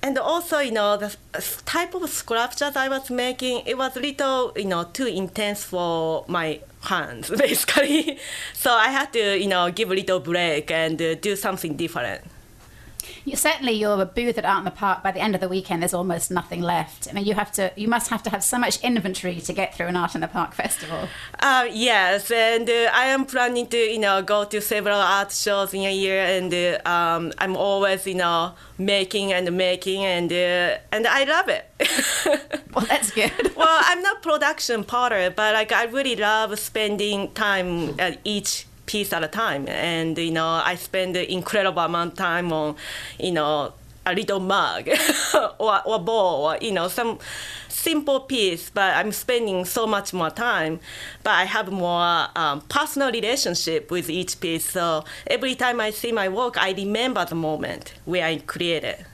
[0.01, 1.15] and also, you know, the
[1.65, 6.23] type of sculptures I was making, it was a little, you know, too intense for
[6.27, 8.19] my hands, basically.
[8.53, 12.23] so I had to, you know, give a little break and uh, do something different.
[13.23, 15.03] You, certainly, your booth at Art in the Park.
[15.03, 17.07] By the end of the weekend, there's almost nothing left.
[17.09, 19.75] I mean, you have to, you must have to have so much inventory to get
[19.75, 21.07] through an Art in the Park festival.
[21.39, 25.73] Uh, yes, and uh, I am planning to, you know, go to several art shows
[25.73, 30.77] in a year, and uh, um, I'm always, you know, making and making, and uh,
[30.91, 31.65] and I love it.
[32.75, 33.31] Well, that's good.
[33.55, 39.13] well, I'm not production potter, but like I really love spending time at each piece
[39.13, 42.75] at a time, and you know I spend an incredible amount of time on,
[43.19, 43.73] you know,
[44.05, 44.89] a little mug
[45.59, 47.19] or or bowl or you know some
[47.67, 50.79] simple piece, but I'm spending so much more time.
[51.23, 56.11] But I have more um, personal relationship with each piece, so every time I see
[56.11, 59.05] my work, I remember the moment where I created.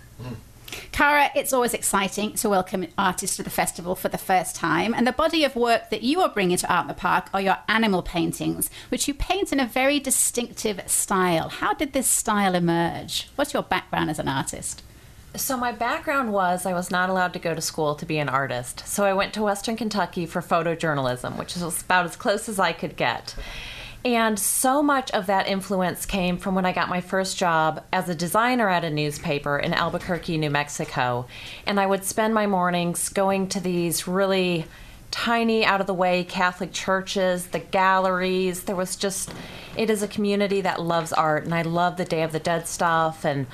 [0.91, 4.93] Cara, it's always exciting to welcome artists to the festival for the first time.
[4.93, 7.41] And the body of work that you are bringing to Art in the Park are
[7.41, 11.49] your animal paintings, which you paint in a very distinctive style.
[11.49, 13.29] How did this style emerge?
[13.35, 14.83] What's your background as an artist?
[15.35, 18.27] So, my background was I was not allowed to go to school to be an
[18.27, 18.85] artist.
[18.85, 22.73] So, I went to Western Kentucky for photojournalism, which is about as close as I
[22.73, 23.35] could get.
[24.03, 28.09] And so much of that influence came from when I got my first job as
[28.09, 31.27] a designer at a newspaper in Albuquerque, New Mexico.
[31.67, 34.65] And I would spend my mornings going to these really
[35.11, 38.63] tiny, out of the way Catholic churches, the galleries.
[38.63, 39.31] There was just,
[39.77, 41.43] it is a community that loves art.
[41.43, 43.45] And I love the Day of the Dead stuff and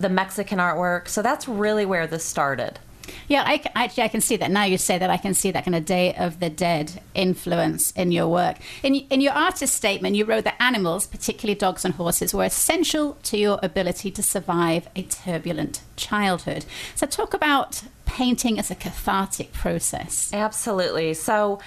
[0.00, 1.06] the Mexican artwork.
[1.06, 2.80] So that's really where this started.
[3.28, 4.50] Yeah, I, actually, I can see that.
[4.50, 7.90] Now you say that, I can see that kind of Day of the Dead influence
[7.92, 8.56] in your work.
[8.82, 13.18] In, in your artist statement, you wrote that animals, particularly dogs and horses, were essential
[13.24, 16.64] to your ability to survive a turbulent childhood.
[16.94, 17.82] So, talk about
[18.16, 20.30] painting as a cathartic process.
[20.32, 21.12] Absolutely.
[21.12, 21.60] So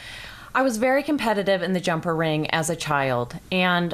[0.56, 3.94] I was very competitive in the jumper ring as a child, and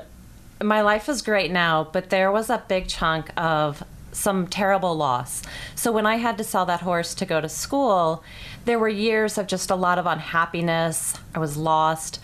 [0.63, 3.83] my life is great now, but there was a big chunk of
[4.15, 5.43] some terrible loss.
[5.75, 8.23] So when I had to sell that horse to go to school,
[8.65, 11.19] there were years of just a lot of unhappiness.
[11.33, 12.19] I was lost.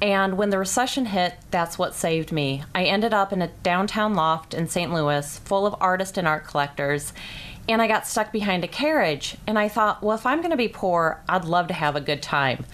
[0.00, 2.64] And when the recession hit, that's what saved me.
[2.74, 4.92] I ended up in a downtown loft in St.
[4.92, 7.12] Louis full of artists and art collectors.
[7.68, 9.36] And I got stuck behind a carriage.
[9.46, 12.00] And I thought, well, if I'm going to be poor, I'd love to have a
[12.00, 12.66] good time.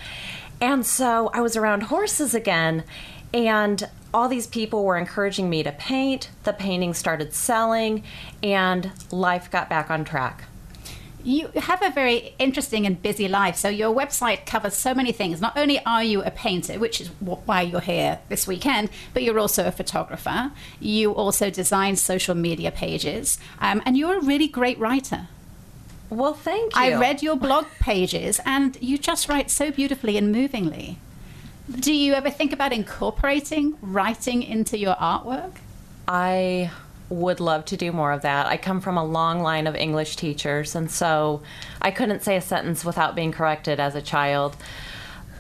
[0.60, 2.84] And so I was around horses again.
[3.32, 6.30] And all these people were encouraging me to paint.
[6.44, 8.02] The painting started selling,
[8.42, 10.44] and life got back on track.
[11.22, 13.56] You have a very interesting and busy life.
[13.56, 15.40] So, your website covers so many things.
[15.40, 19.38] Not only are you a painter, which is why you're here this weekend, but you're
[19.38, 20.52] also a photographer.
[20.80, 25.28] You also design social media pages, um, and you're a really great writer.
[26.08, 26.80] Well, thank you.
[26.80, 30.98] I read your blog pages, and you just write so beautifully and movingly.
[31.78, 35.52] Do you ever think about incorporating writing into your artwork?
[36.08, 36.70] I
[37.08, 38.46] would love to do more of that.
[38.46, 41.42] I come from a long line of English teachers, and so
[41.80, 44.56] I couldn't say a sentence without being corrected as a child.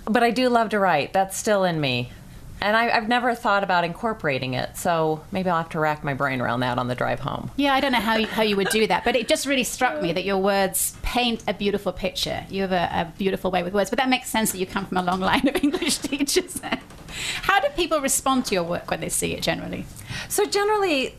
[0.04, 1.12] But I do love to write.
[1.12, 2.12] That's still in me.
[2.60, 6.12] And I, I've never thought about incorporating it, so maybe I'll have to rack my
[6.12, 7.50] brain around that on the drive home.
[7.56, 9.64] Yeah, I don't know how you, how you would do that, but it just really
[9.64, 12.44] struck me that your words paint a beautiful picture.
[12.50, 14.84] You have a, a beautiful way with words, but that makes sense that you come
[14.86, 16.60] from a long line of English teachers.
[17.42, 19.86] how do people respond to your work when they see it generally?
[20.28, 21.14] So generally,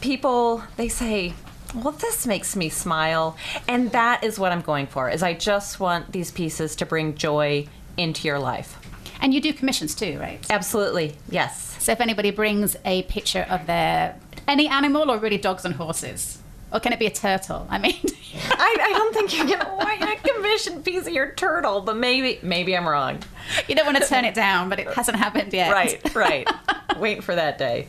[0.00, 1.32] people they say,
[1.74, 3.36] "Well, this makes me smile,"
[3.66, 5.08] and that is what I'm going for.
[5.08, 7.66] Is I just want these pieces to bring joy
[7.96, 8.78] into your life.
[9.24, 10.44] And you do commissions too, right?
[10.50, 11.76] Absolutely, yes.
[11.82, 16.42] So if anybody brings a picture of their any animal or really dogs and horses,
[16.70, 17.66] or can it be a turtle?
[17.70, 17.96] I mean,
[18.50, 22.38] I, I don't think you can why a commission piece of your turtle, but maybe
[22.42, 23.22] maybe I'm wrong.
[23.66, 25.72] you don't want to turn it down, but it hasn't happened yet.
[25.72, 26.46] Right, right.
[26.98, 27.88] Wait for that day.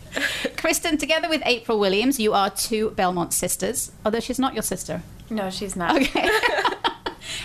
[0.56, 5.04] Christin, together with April Williams, you are two Belmont sisters, although she's not your sister.
[5.30, 6.02] No, she's not.
[6.02, 6.30] Okay.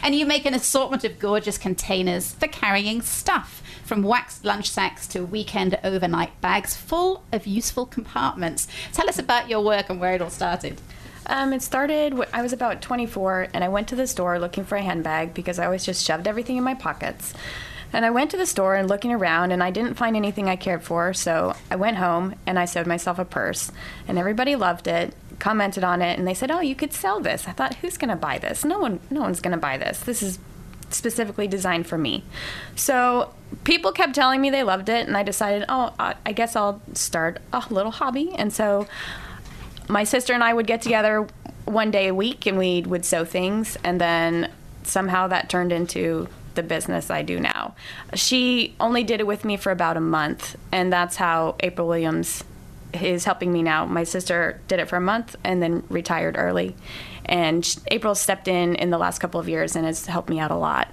[0.02, 5.06] and you make an assortment of gorgeous containers for carrying stuff, from waxed lunch sacks
[5.08, 8.66] to weekend overnight bags full of useful compartments.
[8.92, 10.80] Tell us about your work and where it all started.
[11.26, 12.14] Um, it started.
[12.14, 15.34] wh- I was about 24, and I went to the store looking for a handbag
[15.34, 17.34] because I always just shoved everything in my pockets.
[17.92, 20.56] And I went to the store and looking around, and I didn't find anything I
[20.56, 21.12] cared for.
[21.12, 23.70] So I went home and I sewed myself a purse,
[24.08, 27.48] and everybody loved it, commented on it, and they said, "Oh, you could sell this."
[27.48, 28.64] I thought, "Who's going to buy this?
[28.64, 29.00] No one.
[29.10, 29.98] No one's going to buy this.
[30.00, 30.38] This is
[30.90, 32.22] specifically designed for me."
[32.76, 33.32] So
[33.64, 37.40] people kept telling me they loved it, and I decided, "Oh, I guess I'll start
[37.52, 38.86] a little hobby." And so
[39.88, 41.26] my sister and I would get together
[41.64, 44.50] one day a week and we would sew things and then
[44.82, 47.74] somehow that turned into the business I do now.
[48.14, 52.44] She only did it with me for about a month and that's how April Williams
[52.94, 53.86] is helping me now.
[53.86, 56.76] My sister did it for a month and then retired early.
[57.24, 60.50] And April stepped in in the last couple of years and has helped me out
[60.50, 60.88] a lot.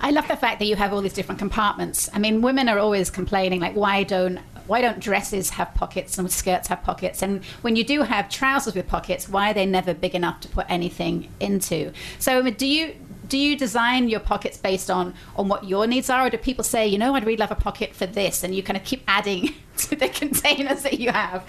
[0.00, 2.10] I love the fact that you have all these different compartments.
[2.12, 6.30] I mean, women are always complaining, like, why don't why don't dresses have pockets and
[6.30, 7.22] skirts have pockets?
[7.22, 10.48] And when you do have trousers with pockets, why are they never big enough to
[10.48, 11.92] put anything into?
[12.18, 12.94] So, do you
[13.32, 16.62] do you design your pockets based on on what your needs are, or do people
[16.62, 19.02] say, you know, I'd really love a pocket for this, and you kind of keep
[19.08, 21.46] adding to the containers that you have?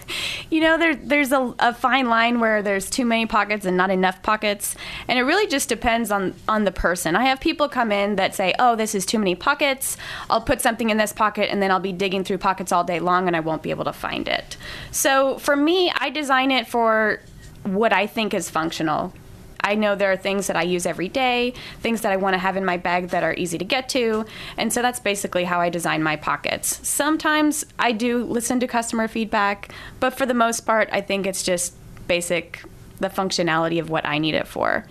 [0.49, 3.89] You know, there, there's a, a fine line where there's too many pockets and not
[3.89, 4.77] enough pockets,
[5.09, 7.17] and it really just depends on on the person.
[7.17, 9.97] I have people come in that say, "Oh, this is too many pockets.
[10.29, 13.01] I'll put something in this pocket, and then I'll be digging through pockets all day
[13.01, 14.55] long, and I won't be able to find it."
[14.91, 17.19] So for me, I design it for
[17.63, 19.11] what I think is functional.
[19.63, 22.39] I know there are things that I use every day, things that I want to
[22.39, 24.25] have in my bag that are easy to get to,
[24.57, 26.85] and so that's basically how I design my pockets.
[26.87, 31.43] Sometimes I do listen to customer feedback, but for the most part, I think it's
[31.43, 31.73] just
[32.07, 32.63] basic
[32.99, 34.85] the functionality of what I need it for.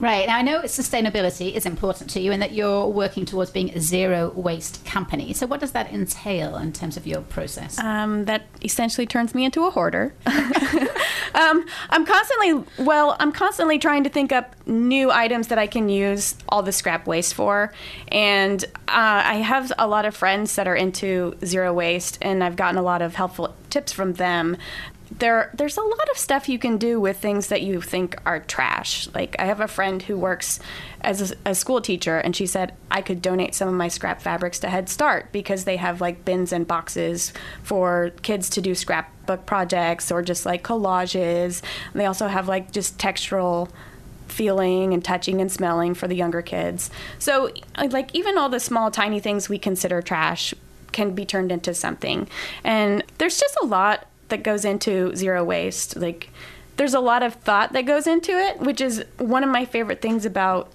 [0.00, 0.26] Right.
[0.26, 3.80] Now, I know sustainability is important to you and that you're working towards being a
[3.80, 5.32] zero waste company.
[5.32, 7.78] So, what does that entail in terms of your process?
[7.78, 10.12] Um, that essentially turns me into a hoarder.
[10.26, 15.88] um, I'm constantly, well, I'm constantly trying to think up new items that I can
[15.88, 17.72] use all the scrap waste for.
[18.08, 22.56] And uh, I have a lot of friends that are into zero waste, and I've
[22.56, 24.56] gotten a lot of helpful tips from them.
[25.10, 28.40] There there's a lot of stuff you can do with things that you think are
[28.40, 29.08] trash.
[29.14, 30.60] Like I have a friend who works
[31.02, 34.22] as a, a, school teacher and she said I could donate some of my scrap
[34.22, 37.32] fabrics to Head Start because they have like bins and boxes
[37.62, 41.62] for kids to do scrapbook projects or just like collages.
[41.92, 43.70] And they also have like just textural
[44.26, 46.90] feeling and touching and smelling for the younger kids.
[47.18, 50.54] So uh, like even all the small tiny things we consider trash
[50.92, 52.28] can be turned into something.
[52.64, 55.94] And there's just a lot that goes into zero waste.
[55.94, 56.28] Like
[56.76, 60.02] there's a lot of thought that goes into it, which is one of my favorite
[60.02, 60.72] things about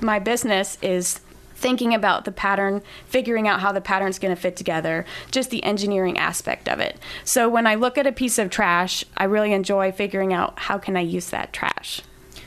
[0.00, 1.18] my business is
[1.56, 5.62] thinking about the pattern, figuring out how the pattern's going to fit together, just the
[5.64, 6.98] engineering aspect of it.
[7.24, 10.78] So when I look at a piece of trash, I really enjoy figuring out how
[10.78, 12.00] can I use that trash.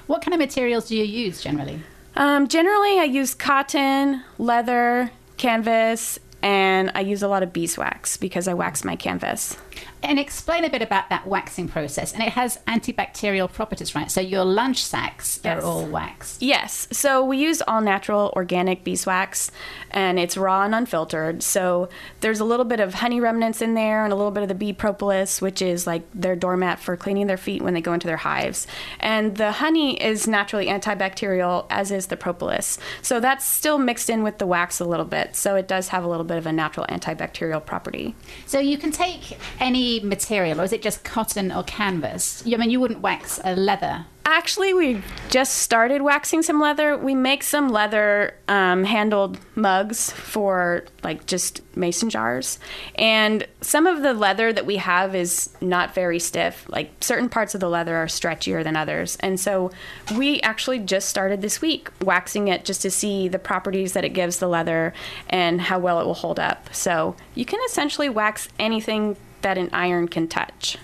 [0.07, 1.81] What kind of materials do you use generally?
[2.15, 8.47] Um, generally, I use cotton, leather, canvas, and I use a lot of beeswax because
[8.47, 9.57] I wax my canvas.
[10.03, 12.13] And explain a bit about that waxing process.
[12.13, 14.11] And it has antibacterial properties, right?
[14.11, 15.63] So your lunch sacks yes.
[15.63, 16.41] are all waxed.
[16.41, 16.87] Yes.
[16.91, 19.49] So we use all natural organic beeswax
[19.91, 21.41] and it's raw and unfiltered.
[21.41, 21.87] So
[22.19, 24.55] there's a little bit of honey remnants in there and a little bit of the
[24.55, 28.07] bee propolis, which is like their doormat for cleaning their feet when they go into
[28.07, 28.67] their hives.
[28.99, 32.77] And the honey is naturally antibacterial, as is the propolis.
[33.01, 35.35] So that's still mixed in with the wax a little bit.
[35.35, 38.15] So it does have a little bit of a natural antibacterial property.
[38.45, 42.43] So you can take any material, or is it just cotton or canvas?
[42.45, 46.97] I mean, you wouldn't wax a leather Actually, we just started waxing some leather.
[46.97, 52.57] We make some leather um, handled mugs for like just mason jars.
[52.95, 56.65] And some of the leather that we have is not very stiff.
[56.69, 59.17] Like certain parts of the leather are stretchier than others.
[59.17, 59.71] And so
[60.15, 64.09] we actually just started this week waxing it just to see the properties that it
[64.09, 64.93] gives the leather
[65.29, 66.73] and how well it will hold up.
[66.73, 70.77] So you can essentially wax anything that an iron can touch.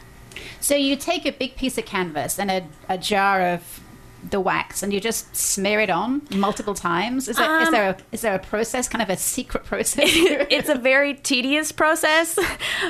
[0.61, 3.81] So you take a big piece of canvas and a, a jar of
[4.27, 7.27] the wax and you just smear it on multiple times.
[7.27, 10.09] Is there, um, is there a is there a process kind of a secret process?
[10.49, 12.37] It's a very tedious process.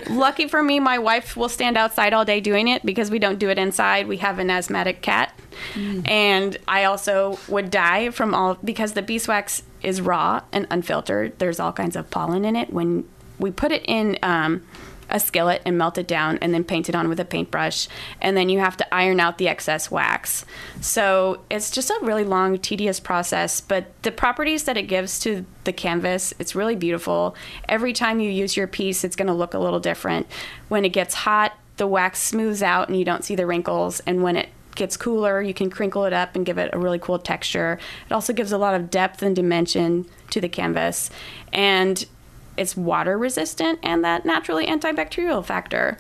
[0.10, 3.38] Lucky for me my wife will stand outside all day doing it because we don't
[3.38, 4.08] do it inside.
[4.08, 5.34] We have an asthmatic cat.
[5.74, 6.10] Mm.
[6.10, 11.38] and i also would die from all because the beeswax is raw and unfiltered.
[11.38, 12.72] There's all kinds of pollen in it.
[12.72, 13.08] When
[13.40, 14.64] we put it in um,
[15.10, 17.88] a skillet and melt it down and then paint it on with a paintbrush.
[18.22, 20.46] And then you have to iron out the excess wax.
[20.82, 23.62] So it's just a really long, tedious process.
[23.62, 27.36] But the properties that it gives to the canvas, it's really beautiful.
[27.68, 30.28] Every time you use your piece, it's going to look a little different.
[30.68, 34.02] When it gets hot, the wax smooths out and you don't see the wrinkles.
[34.02, 37.00] And when it gets cooler, you can crinkle it up and give it a really
[37.00, 37.80] cool texture.
[38.06, 41.10] It also gives a lot of depth and dimension to the canvas.
[41.52, 42.06] And
[42.60, 45.98] it's water resistant and that naturally antibacterial factor.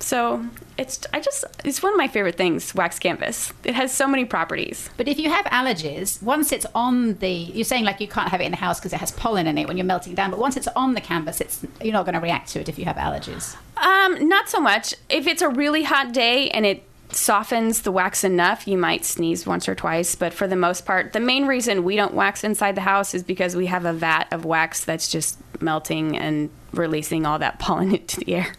[0.00, 0.44] So
[0.78, 3.52] it's I just it's one of my favorite things, wax canvas.
[3.64, 4.88] It has so many properties.
[4.96, 8.40] But if you have allergies, once it's on the you're saying like you can't have
[8.40, 10.40] it in the house because it has pollen in it when you're melting down, but
[10.40, 12.86] once it's on the canvas, it's you're not going to react to it if you
[12.86, 13.56] have allergies.
[13.76, 14.94] Um, not so much.
[15.08, 16.82] If it's a really hot day and it
[17.12, 20.14] softens the wax enough, you might sneeze once or twice.
[20.14, 23.22] But for the most part, the main reason we don't wax inside the house is
[23.22, 27.94] because we have a vat of wax that's just melting and releasing all that pollen
[27.94, 28.54] into the air.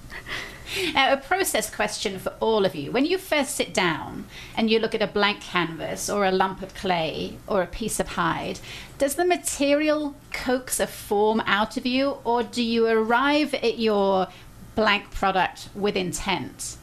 [0.93, 2.91] Now, a process question for all of you.
[2.91, 4.26] When you first sit down
[4.56, 7.99] and you look at a blank canvas or a lump of clay or a piece
[7.99, 8.60] of hide,
[8.97, 14.28] does the material coax a form out of you, or do you arrive at your
[14.76, 16.78] blank product with intent?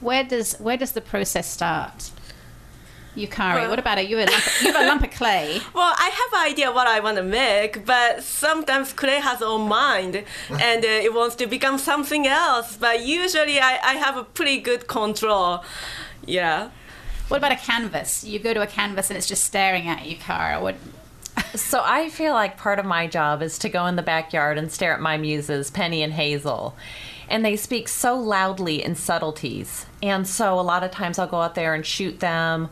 [0.00, 2.10] Where does where does the process start?
[3.16, 4.08] Yukari, well, what about it?
[4.08, 5.60] You have, a lump, you have a lump of clay.
[5.74, 9.68] Well, I have an idea what I want to make, but sometimes clay has own
[9.68, 12.76] mind and uh, it wants to become something else.
[12.76, 15.62] But usually I, I have a pretty good control.
[16.24, 16.70] Yeah.
[17.28, 18.24] What about a canvas?
[18.24, 20.60] You go to a canvas and it's just staring at you, Cara.
[20.60, 20.76] What,
[21.54, 24.72] so I feel like part of my job is to go in the backyard and
[24.72, 26.76] stare at my muses, Penny and Hazel.
[27.28, 29.86] And they speak so loudly in subtleties.
[30.02, 32.70] And so a lot of times I'll go out there and shoot them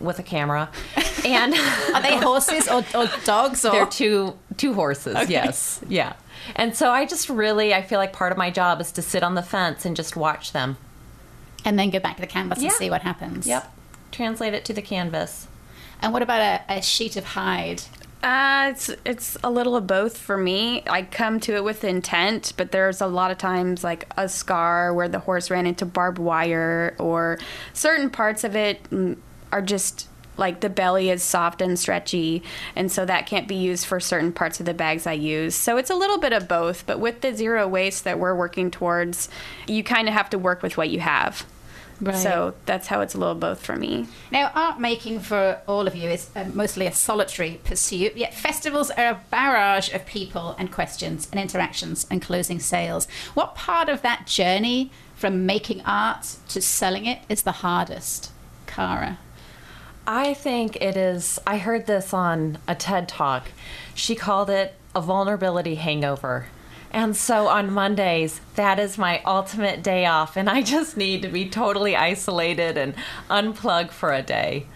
[0.00, 0.70] with a camera.
[1.26, 3.64] And are they horses or, or dogs?
[3.64, 3.72] Or?
[3.72, 5.16] They're two two horses.
[5.16, 5.32] Okay.
[5.32, 6.12] Yes, yeah.
[6.54, 9.22] And so I just really I feel like part of my job is to sit
[9.22, 10.76] on the fence and just watch them,
[11.64, 12.66] and then go back to the canvas yeah.
[12.66, 13.46] and see what happens.
[13.46, 13.72] Yep.
[14.12, 15.48] Translate it to the canvas.
[16.02, 17.80] And what about a, a sheet of hide?
[18.22, 20.82] Uh, it's it's a little of both for me.
[20.86, 24.94] I come to it with intent, but there's a lot of times like a scar
[24.94, 27.38] where the horse ran into barbed wire, or
[27.74, 29.18] certain parts of it mm,
[29.54, 32.42] are just like the belly is soft and stretchy
[32.74, 35.54] and so that can't be used for certain parts of the bags I use.
[35.54, 38.70] So it's a little bit of both, but with the zero waste that we're working
[38.70, 39.28] towards,
[39.68, 41.46] you kind of have to work with what you have.
[42.00, 42.16] Right.
[42.16, 44.08] So that's how it's a little both for me.
[44.32, 48.90] Now, art making for all of you is uh, mostly a solitary pursuit, yet festivals
[48.90, 53.06] are a barrage of people and questions and interactions and closing sales.
[53.34, 58.32] What part of that journey from making art to selling it is the hardest?
[58.66, 59.18] Cara.
[60.06, 61.38] I think it is.
[61.46, 63.48] I heard this on a TED talk.
[63.94, 66.46] She called it a vulnerability hangover.
[66.92, 71.28] And so on Mondays, that is my ultimate day off, and I just need to
[71.28, 72.94] be totally isolated and
[73.28, 74.66] unplug for a day.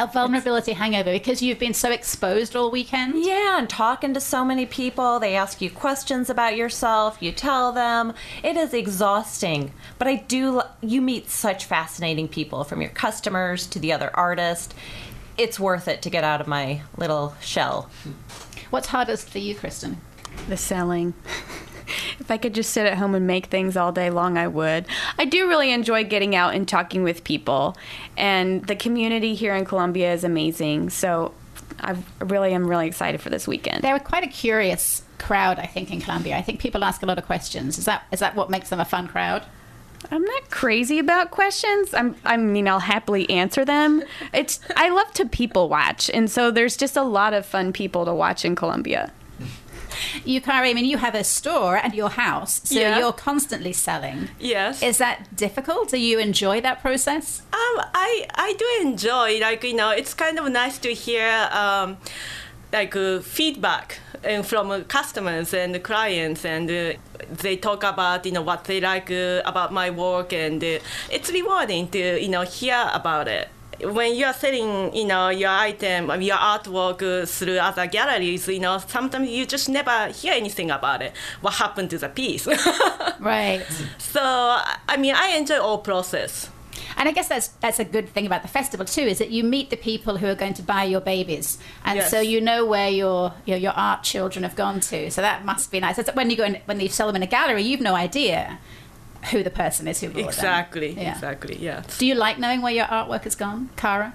[0.00, 3.22] A vulnerability hangover because you've been so exposed all weekend?
[3.22, 7.70] Yeah, and talking to so many people, they ask you questions about yourself, you tell
[7.70, 8.14] them.
[8.42, 13.78] It is exhausting, but I do you meet such fascinating people from your customers to
[13.78, 14.74] the other artists.
[15.36, 17.90] It's worth it to get out of my little shell.
[18.70, 19.96] What's hardest for you, Christin?
[20.48, 21.12] The selling.
[22.18, 24.86] If I could just sit at home and make things all day long, I would.
[25.18, 27.76] I do really enjoy getting out and talking with people,
[28.16, 30.90] and the community here in Columbia is amazing.
[30.90, 31.32] So
[31.80, 33.82] I really am really excited for this weekend.
[33.82, 36.36] They're quite a curious crowd, I think, in Columbia.
[36.36, 37.78] I think people ask a lot of questions.
[37.78, 39.44] Is that is that what makes them a fun crowd?
[40.10, 41.92] I'm not crazy about questions.
[41.92, 44.02] I'm, I mean, I'll happily answer them.
[44.32, 48.04] It's I love to people watch, and so there's just a lot of fun people
[48.06, 48.56] to watch in
[49.90, 50.40] Columbia.
[50.40, 52.98] Yukari, I mean, you have a store at your house, so Yeah.
[52.98, 54.28] you're constantly selling.
[54.38, 54.82] Yes.
[54.82, 55.90] Is that difficult?
[55.90, 57.42] Do you enjoy that process?
[57.52, 61.96] Um, I I do enjoy like you know it's kind of nice to hear um,
[62.72, 66.92] like uh, feedback and from uh, customers and clients and uh,
[67.42, 70.78] they talk about you know what they like uh, about my work and uh,
[71.10, 73.48] it's rewarding to you know hear about it.
[73.82, 78.60] When you are selling, you know, your item, your artwork uh, through other galleries, you
[78.60, 81.12] know, sometimes you just never hear anything about it.
[81.40, 82.46] What happened to the piece?
[83.20, 83.62] Right.
[83.98, 86.48] so, I mean, I enjoy all process.
[86.96, 89.44] And I guess that's that's a good thing about the festival too, is that you
[89.44, 92.10] meet the people who are going to buy your babies, and Yes.
[92.10, 95.10] so you know where your your, your art children have gone to.
[95.10, 95.98] So that must be nice.
[95.98, 98.58] It's when you go in, when you sell them in a gallery, you've no idea
[99.30, 100.24] who the person is who bought them.
[100.26, 101.12] Exactly, Yeah.
[101.12, 101.82] exactly, yeah.
[101.98, 104.14] Do you like knowing where your artwork has gone, Cara?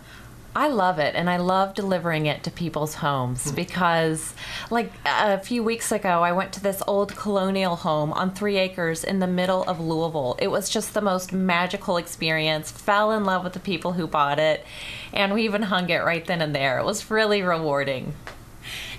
[0.57, 3.55] I love it, and I love delivering it to people's homes hmm.
[3.55, 4.33] because,
[4.71, 9.03] like a few weeks ago, I went to this old colonial home on three acres
[9.03, 10.37] in the middle of Louisville.
[10.39, 12.71] It was just the most magical experience.
[12.71, 14.65] Fell in love with the people who bought it,
[15.11, 16.79] and we even hung it right then and there.
[16.79, 18.13] It was really rewarding.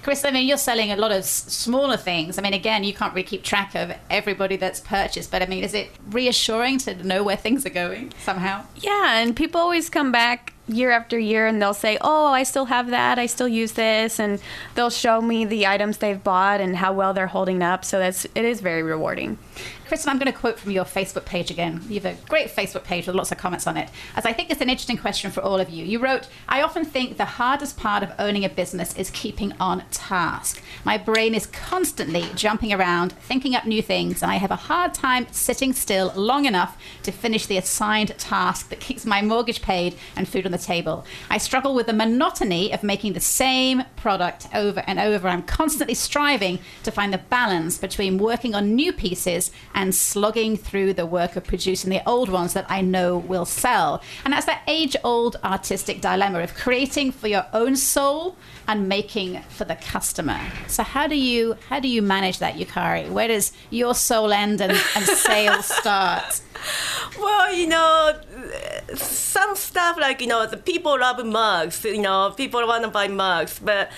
[0.02, 2.38] Chris, I mean, you're selling a lot of smaller things.
[2.38, 5.64] I mean, again, you can't really keep track of everybody that's purchased, but I mean,
[5.64, 8.64] is it reassuring to know where things are going somehow?
[8.76, 12.66] Yeah, and people always come back year after year and they'll say, "Oh, I still
[12.66, 13.18] have that.
[13.18, 14.40] I still use this." And
[14.74, 17.84] they'll show me the items they've bought and how well they're holding up.
[17.84, 19.38] So that's it is very rewarding.
[19.88, 21.80] Christin, I'm going to quote from your Facebook page again.
[21.88, 24.50] You have a great Facebook page with lots of comments on it, as I think
[24.50, 25.84] it's an interesting question for all of you.
[25.84, 29.84] You wrote, I often think the hardest part of owning a business is keeping on
[29.90, 30.62] task.
[30.84, 34.92] My brain is constantly jumping around, thinking up new things, and I have a hard
[34.92, 39.96] time sitting still long enough to finish the assigned task that keeps my mortgage paid
[40.16, 41.04] and food on the table.
[41.30, 45.28] I struggle with the monotony of making the same product over and over.
[45.28, 50.94] I'm constantly striving to find the balance between working on new pieces and slogging through
[50.94, 54.02] the work of producing the old ones that I know will sell.
[54.24, 58.36] And that's that age old artistic dilemma of creating for your own soul
[58.68, 60.40] and making for the customer.
[60.66, 63.08] So how do you how do you manage that, Yukari?
[63.10, 66.40] Where does your soul end and, and sales start?
[67.18, 68.18] Well, you know,
[68.94, 71.84] some stuff like you know the people love mugs.
[71.84, 73.90] You know, people want to buy mugs, but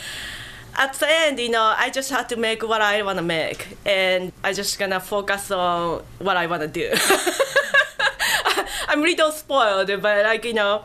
[0.78, 3.76] at the end, you know, I just have to make what I want to make,
[3.84, 6.92] and I just gonna focus on what I want to do.
[8.88, 10.84] I'm a little spoiled, but like you know,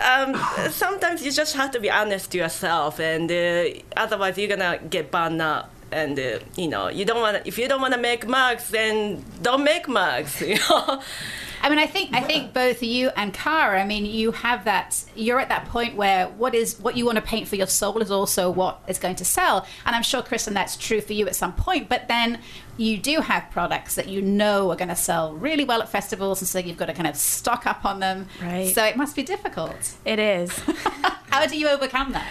[0.00, 0.40] um,
[0.70, 3.64] sometimes you just have to be honest to yourself, and uh,
[3.96, 5.71] otherwise you're gonna get burned out.
[5.92, 7.46] And uh, you know, you don't want.
[7.46, 10.40] If you don't want to make mugs, then don't make mugs.
[10.52, 11.02] You know.
[11.62, 13.80] I mean, I think I think both you and Cara.
[13.80, 15.04] I mean, you have that.
[15.14, 18.02] You're at that point where what is what you want to paint for your soul
[18.02, 19.64] is also what is going to sell.
[19.86, 21.88] And I'm sure, Christin, that's true for you at some point.
[21.88, 22.40] But then
[22.76, 26.40] you do have products that you know are going to sell really well at festivals,
[26.42, 28.26] and so you've got to kind of stock up on them.
[28.42, 28.74] Right.
[28.74, 29.94] So it must be difficult.
[30.04, 30.58] It is.
[31.30, 32.28] How do you overcome that?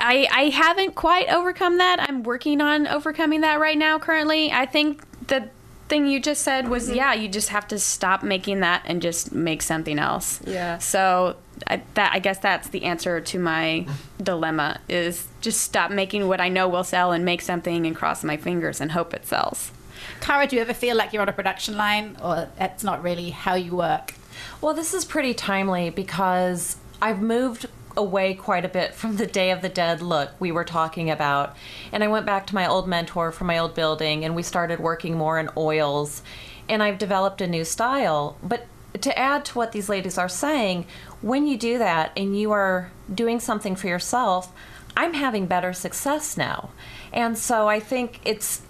[0.00, 2.00] I, I haven't quite overcome that.
[2.00, 4.50] I'm working on overcoming that right now currently.
[4.50, 5.50] I think the
[5.88, 6.96] thing you just said was mm-hmm.
[6.96, 10.40] yeah, you just have to stop making that and just make something else.
[10.46, 10.78] Yeah.
[10.78, 11.36] So
[11.66, 13.86] I, that I guess that's the answer to my
[14.22, 18.24] dilemma is just stop making what I know will sell and make something and cross
[18.24, 19.72] my fingers and hope it sells.
[20.20, 23.30] Cara, do you ever feel like you're on a production line, or that's not really
[23.30, 24.14] how you work?
[24.60, 27.66] Well, this is pretty timely because I've moved
[27.96, 31.56] away quite a bit from the Day of the Dead look we were talking about.
[31.92, 34.80] And I went back to my old mentor from my old building and we started
[34.80, 36.22] working more in oils.
[36.68, 38.36] And I've developed a new style.
[38.42, 38.66] But
[39.00, 40.86] to add to what these ladies are saying,
[41.22, 44.52] when you do that and you are doing something for yourself,
[44.96, 46.70] I'm having better success now.
[47.12, 48.62] And so I think it's,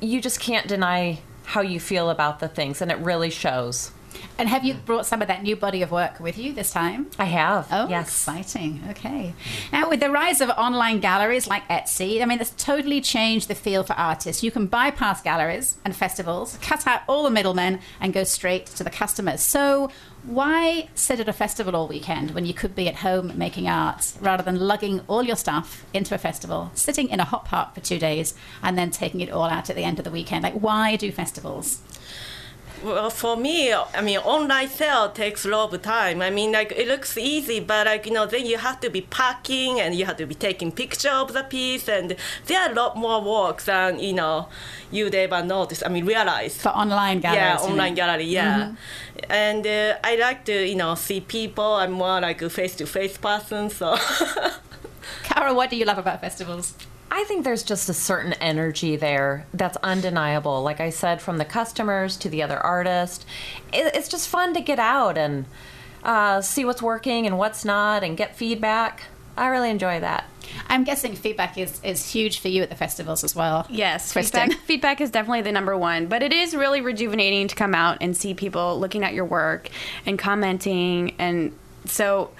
[0.00, 3.90] you just can't deny how you feel about the things, and it really shows.
[4.38, 7.10] And have you brought some of that new body of work with you this time?
[7.18, 7.68] I have.
[7.70, 8.06] Oh, yes.
[8.08, 8.82] exciting.
[8.90, 9.34] Okay.
[9.72, 13.54] Now, with the rise of online galleries like Etsy, I mean, it's totally changed the
[13.54, 14.42] feel for artists.
[14.42, 18.84] You can bypass galleries and festivals, cut out all the middlemen, and go straight to
[18.84, 19.40] the customers.
[19.40, 19.90] So,
[20.22, 24.12] why sit at a festival all weekend when you could be at home making art
[24.20, 27.80] rather than lugging all your stuff into a festival, sitting in a hot park for
[27.80, 30.42] two days, and then taking it all out at the end of the weekend?
[30.42, 31.80] Like, why do festivals?
[32.82, 36.22] Well, for me, I mean, online sale takes a lot of time.
[36.22, 39.02] I mean, like it looks easy, but like you know, then you have to be
[39.02, 42.16] packing and you have to be taking picture of the piece, and
[42.46, 44.48] there are a lot more work than you know
[44.90, 45.82] you'd ever notice.
[45.84, 46.56] I mean, realize.
[46.56, 47.38] For online gallery.
[47.38, 48.24] Yeah, online gallery.
[48.24, 48.72] Yeah,
[49.28, 51.74] and uh, I like to you know see people.
[51.74, 53.96] I'm more like a face-to-face person, so.
[55.24, 56.74] Cara, what do you love about festivals?
[57.10, 60.62] I think there's just a certain energy there that's undeniable.
[60.62, 63.26] Like I said, from the customers to the other artist,
[63.72, 65.46] it, it's just fun to get out and
[66.04, 69.04] uh, see what's working and what's not and get feedback.
[69.36, 70.24] I really enjoy that.
[70.68, 73.66] I'm guessing feedback is, is huge for you at the festivals as well.
[73.68, 74.48] Yes, Christin.
[74.48, 77.98] feedback, feedback is definitely the number one, but it is really rejuvenating to come out
[78.00, 79.68] and see people looking at your work
[80.06, 81.14] and commenting.
[81.18, 81.56] And
[81.86, 82.30] so,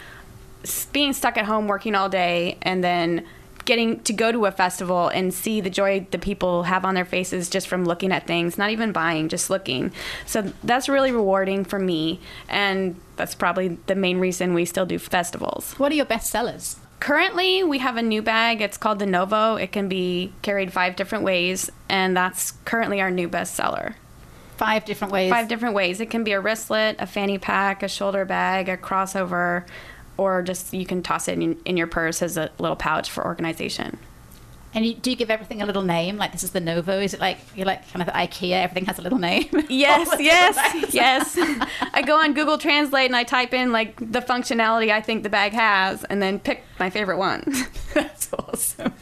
[0.92, 3.26] being stuck at home working all day and then
[3.64, 7.04] getting to go to a festival and see the joy the people have on their
[7.04, 9.92] faces just from looking at things, not even buying, just looking.
[10.26, 12.20] So, that's really rewarding for me.
[12.48, 15.74] And that's probably the main reason we still do festivals.
[15.74, 16.76] What are your best sellers?
[17.00, 18.60] Currently, we have a new bag.
[18.60, 19.56] It's called the Novo.
[19.56, 23.94] It can be carried five different ways, and that's currently our new bestseller.
[24.58, 25.30] Five different ways.
[25.30, 26.00] Five different ways.
[26.00, 29.64] It can be a wristlet, a fanny pack, a shoulder bag, a crossover,
[30.20, 33.24] or just you can toss it in, in your purse as a little pouch for
[33.24, 33.98] organization.
[34.74, 36.18] And you, do you give everything a little name?
[36.18, 37.00] Like this is the Novo?
[37.00, 38.62] Is it like you're like kind of IKEA?
[38.62, 39.48] Everything has a little name.
[39.70, 41.38] Yes, yes, yes.
[41.94, 45.30] I go on Google Translate and I type in like the functionality I think the
[45.30, 47.44] bag has, and then pick my favorite one.
[47.94, 48.92] That's awesome.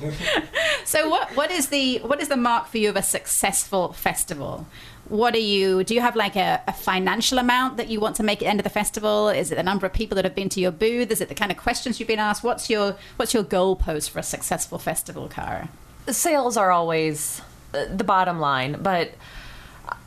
[0.85, 4.67] so what what is the what is the mark for you of a successful festival?
[5.09, 5.85] What are you?
[5.85, 8.47] Do you have like a, a financial amount that you want to make at the
[8.47, 9.29] end of the festival?
[9.29, 11.11] Is it the number of people that have been to your booth?
[11.11, 12.45] Is it the kind of questions you've been asked?
[12.45, 15.71] What's your what's your goalpost for a successful festival, Cara?
[16.09, 17.41] Sales are always
[17.75, 19.13] uh, the bottom line, but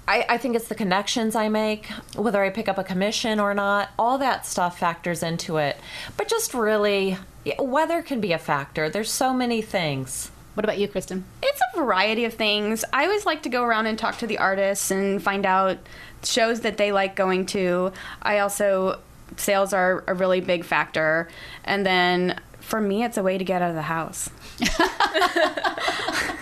[0.07, 3.53] I, I think it's the connections I make, whether I pick up a commission or
[3.53, 5.77] not, all that stuff factors into it.
[6.17, 7.17] But just really,
[7.57, 8.89] weather can be a factor.
[8.89, 10.30] There's so many things.
[10.53, 11.23] What about you, Christin?
[11.41, 12.83] It's a variety of things.
[12.91, 15.77] I always like to go around and talk to the artists and find out
[16.23, 17.93] shows that they like going to.
[18.21, 18.99] I also,
[19.37, 21.29] sales are a really big factor.
[21.63, 24.29] And then for me, it's a way to get out of the house.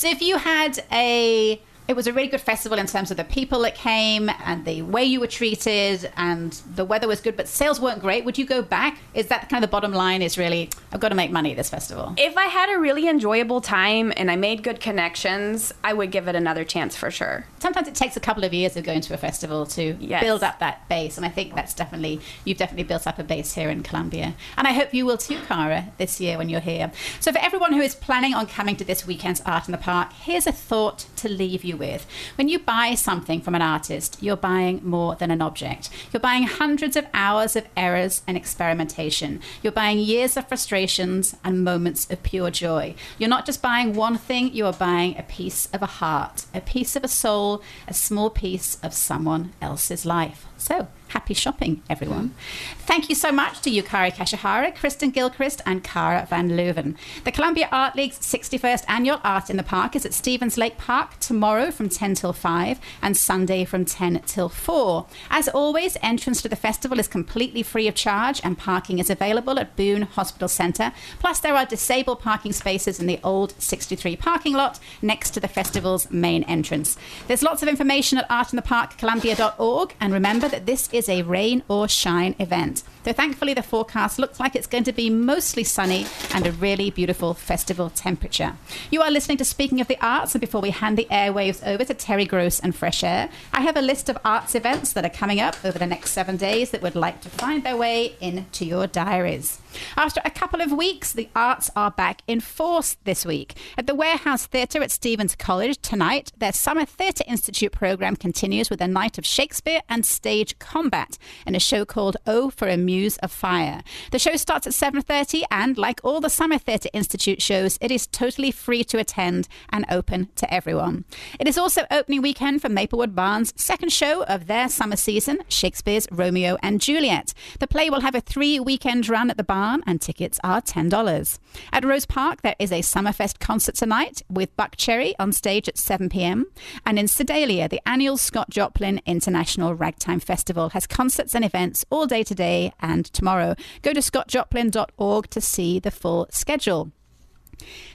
[0.00, 1.60] So if you had a
[1.90, 4.80] it was a really good festival in terms of the people that came and the
[4.82, 8.24] way you were treated and the weather was good but sales weren't great.
[8.24, 8.98] Would you go back?
[9.12, 11.56] Is that kind of the bottom line is really i've got to make money at
[11.56, 12.14] this festival.
[12.16, 16.28] If I had a really enjoyable time and I made good connections, I would give
[16.28, 17.44] it another chance for sure.
[17.58, 20.22] sometimes it takes a couple of years of going to a festival to Yes.
[20.22, 23.54] build up that base and i think that's definitely you've definitely built up a base
[23.54, 26.90] here in columbia and i hope you will too cara this year when you're here.
[27.20, 30.12] So for everyone who is planning on coming to this weekend's art in the park
[30.12, 32.06] here's a thought to leave you with.
[32.36, 35.90] When you buy something from an artist you're buying more than an object.
[36.12, 39.40] You're buying hundreds of hours of errors and experimentation.
[39.62, 42.94] You're buying years of frustrations and moments of pure joy.
[43.18, 46.60] You're not just buying one thing you are buying a piece of a heart a
[46.60, 50.46] piece of a soul a small piece of someone else's life.
[50.56, 52.34] So happy shopping, everyone.
[52.78, 56.96] Thank you so much to Yukari Kashihara, Christin Gilchrist, and Cara Van Leuven.
[57.24, 61.18] The Columbia Art League's 61st annual Art in the Park is at Stephens Lake Park
[61.20, 65.06] tomorrow from 10 till 5 and Sunday from 10 till 4.
[65.30, 69.58] As always, entrance to the festival is completely free of charge and parking is available
[69.58, 70.92] at Boone Hospital Center.
[71.18, 75.48] Plus, there are disabled parking spaces in the old 63 parking lot next to the
[75.48, 76.96] festival's main entrance.
[77.26, 81.88] There's lots of information at artintheparkcolumbia.org and remember that this is is a rain or
[81.88, 82.82] shine event.
[83.02, 86.90] Though thankfully the forecast looks like it's going to be mostly sunny and a really
[86.90, 88.56] beautiful festival temperature.
[88.90, 91.84] You are listening to Speaking of the Arts, and before we hand the airwaves over
[91.84, 95.10] to Terry Gross and Fresh Air, I have a list of arts events that are
[95.10, 98.64] coming up over the next seven days that would like to find their way into
[98.64, 99.60] your diaries.
[99.96, 103.56] After a couple of weeks, the arts are back in force this week.
[103.78, 108.80] At the Warehouse Theatre at Stephens College tonight, their Summer Theatre Institute program continues with
[108.80, 113.18] a night of Shakespeare and stage combat in a show called Oh for a Muse
[113.18, 113.82] of Fire.
[114.10, 118.08] The show starts at 7:30 and like all the Summer Theatre Institute shows, it is
[118.08, 121.04] totally free to attend and open to everyone.
[121.38, 126.08] It is also opening weekend for Maplewood Barn's second show of their summer season, Shakespeare's
[126.10, 127.32] Romeo and Juliet.
[127.60, 131.38] The play will have a 3-weekend run at the Barn and tickets are $10.
[131.72, 136.08] At Rose Park there is a Summerfest concert tonight with Buckcherry on stage at 7
[136.08, 136.46] p.m.
[136.84, 142.06] and in Sedalia the annual Scott Joplin International Ragtime Festival has concerts and events all
[142.06, 143.54] day today and tomorrow.
[143.82, 146.92] Go to scottjoplin.org to see the full schedule.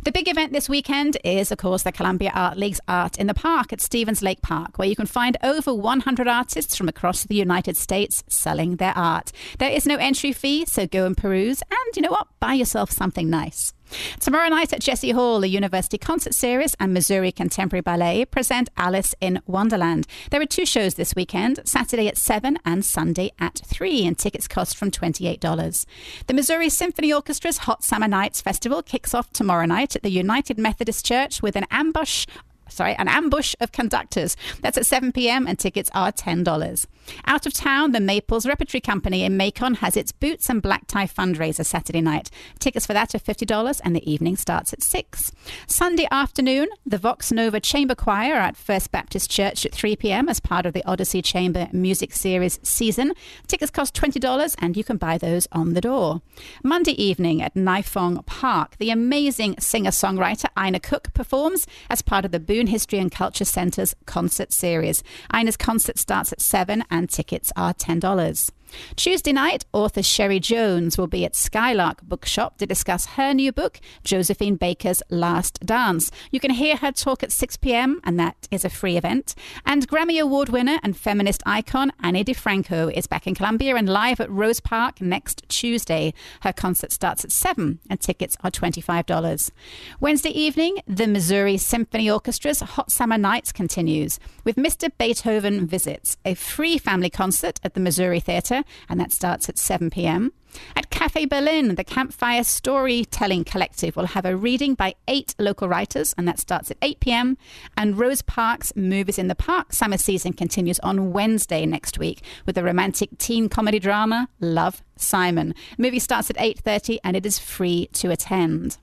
[0.03, 3.33] The big event this weekend is, of course, the Columbia Art League's Art in the
[3.33, 7.35] Park at Stephens Lake Park, where you can find over 100 artists from across the
[7.35, 9.31] United States selling their art.
[9.57, 12.27] There is no entry fee, so go and peruse, and you know what?
[12.39, 13.73] Buy yourself something nice.
[14.19, 19.15] Tomorrow night at Jesse Hall, the University Concert Series and Missouri Contemporary Ballet present Alice
[19.21, 20.07] in Wonderland.
[20.31, 24.47] There are two shows this weekend, Saturday at 7 and Sunday at 3, and tickets
[24.47, 25.85] cost from $28.
[26.27, 30.57] The Missouri Symphony Orchestra's Hot Summer Nights Festival kicks off tomorrow night at the United
[30.57, 32.25] Methodist Church with an ambush
[32.69, 34.35] sorry, an ambush of conductors.
[34.61, 35.47] That's at 7 p.m.
[35.47, 36.85] and tickets are $10.
[37.25, 41.07] Out of town, the Maples Repertory Company in Macon has its Boots and Black Tie
[41.07, 42.29] fundraiser Saturday night.
[42.59, 45.31] Tickets for that are $50 and the evening starts at 6.
[45.67, 50.27] Sunday afternoon, the Vox Nova Chamber Choir at First Baptist Church at 3 p.m.
[50.29, 53.13] as part of the Odyssey Chamber Music Series season.
[53.47, 56.21] Tickets cost $20 and you can buy those on the door.
[56.63, 62.39] Monday evening at Nifong Park, the amazing singer-songwriter Ina Cook performs as part of the
[62.55, 65.03] Boone History and Culture Center's concert series.
[65.37, 68.49] Ina's concert starts at 7 and tickets are $10.
[68.95, 73.79] Tuesday night, author Sherry Jones will be at Skylark Bookshop to discuss her new book,
[74.03, 76.11] Josephine Baker's Last Dance.
[76.31, 79.35] You can hear her talk at 6 p.m., and that is a free event.
[79.65, 84.19] And Grammy Award winner and feminist icon Ani DiFranco is back in Columbia and live
[84.19, 86.13] at Rose Park next Tuesday.
[86.41, 89.51] Her concert starts at 7, and tickets are $25.
[89.99, 94.91] Wednesday evening, the Missouri Symphony Orchestra's Hot Summer Nights continues with Mr.
[94.97, 99.89] Beethoven Visits, a free family concert at the Missouri Theater and that starts at 7
[99.89, 100.31] p.m.
[100.75, 106.13] At Cafe Berlin, the Campfire Storytelling Collective will have a reading by eight local writers,
[106.17, 107.37] and that starts at 8 p.m.
[107.75, 112.55] And Rose Park's Movies in the Park summer season continues on Wednesday next week with
[112.55, 115.53] the romantic teen comedy drama Love Simon.
[115.77, 118.77] movie starts at 8:30 and it is free to attend.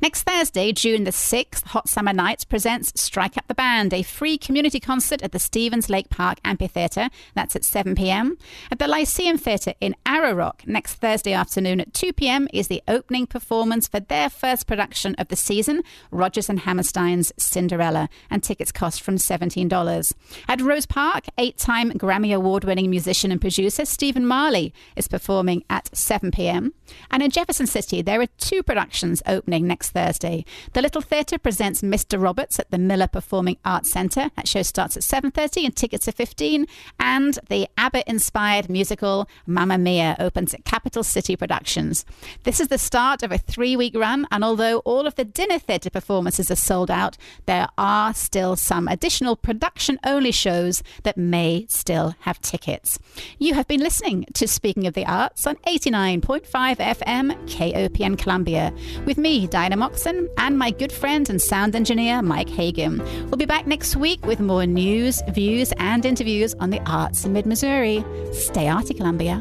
[0.00, 4.38] Next Thursday, June the 6th, Hot Summer Nights presents Strike Up the Band, a free
[4.38, 7.08] community concert at the Stephens Lake Park Amphitheatre.
[7.34, 8.38] That's at 7 p.m.
[8.70, 12.48] At the Lyceum Theatre in Arrow Rock, next Thursday afternoon at 2 p.m.
[12.52, 18.08] is the opening performance for their first production of the season, Rodgers and Hammerstein's Cinderella,
[18.30, 20.12] and tickets cost from $17.
[20.48, 25.64] At Rose Park, eight time Grammy Award winning musician and producer Stephen Marley is performing
[25.70, 26.72] at 7 p.m.
[27.10, 30.44] And in Jefferson City, there are two productions opening next Thursday.
[30.72, 32.20] The Little Theatre presents Mr.
[32.20, 34.30] Roberts at the Miller Performing Arts Centre.
[34.36, 36.66] That show starts at 7.30 and tickets are 15
[36.98, 42.04] And the ABBA-inspired musical Mamma Mia opens at Capital City Productions.
[42.44, 45.90] This is the start of a three-week run, and although all of the dinner theatre
[45.90, 52.40] performances are sold out, there are still some additional production-only shows that may still have
[52.40, 52.98] tickets.
[53.38, 56.46] You have been listening to Speaking of the Arts on 89.5
[56.76, 58.72] FM KOPN Columbia
[59.04, 62.98] with me, Diana Moxon, and my good friend and sound engineer, Mike Hagan.
[63.26, 67.32] We'll be back next week with more news, views, and interviews on the arts in
[67.32, 68.04] mid Missouri.
[68.32, 69.40] Stay arty, Columbia.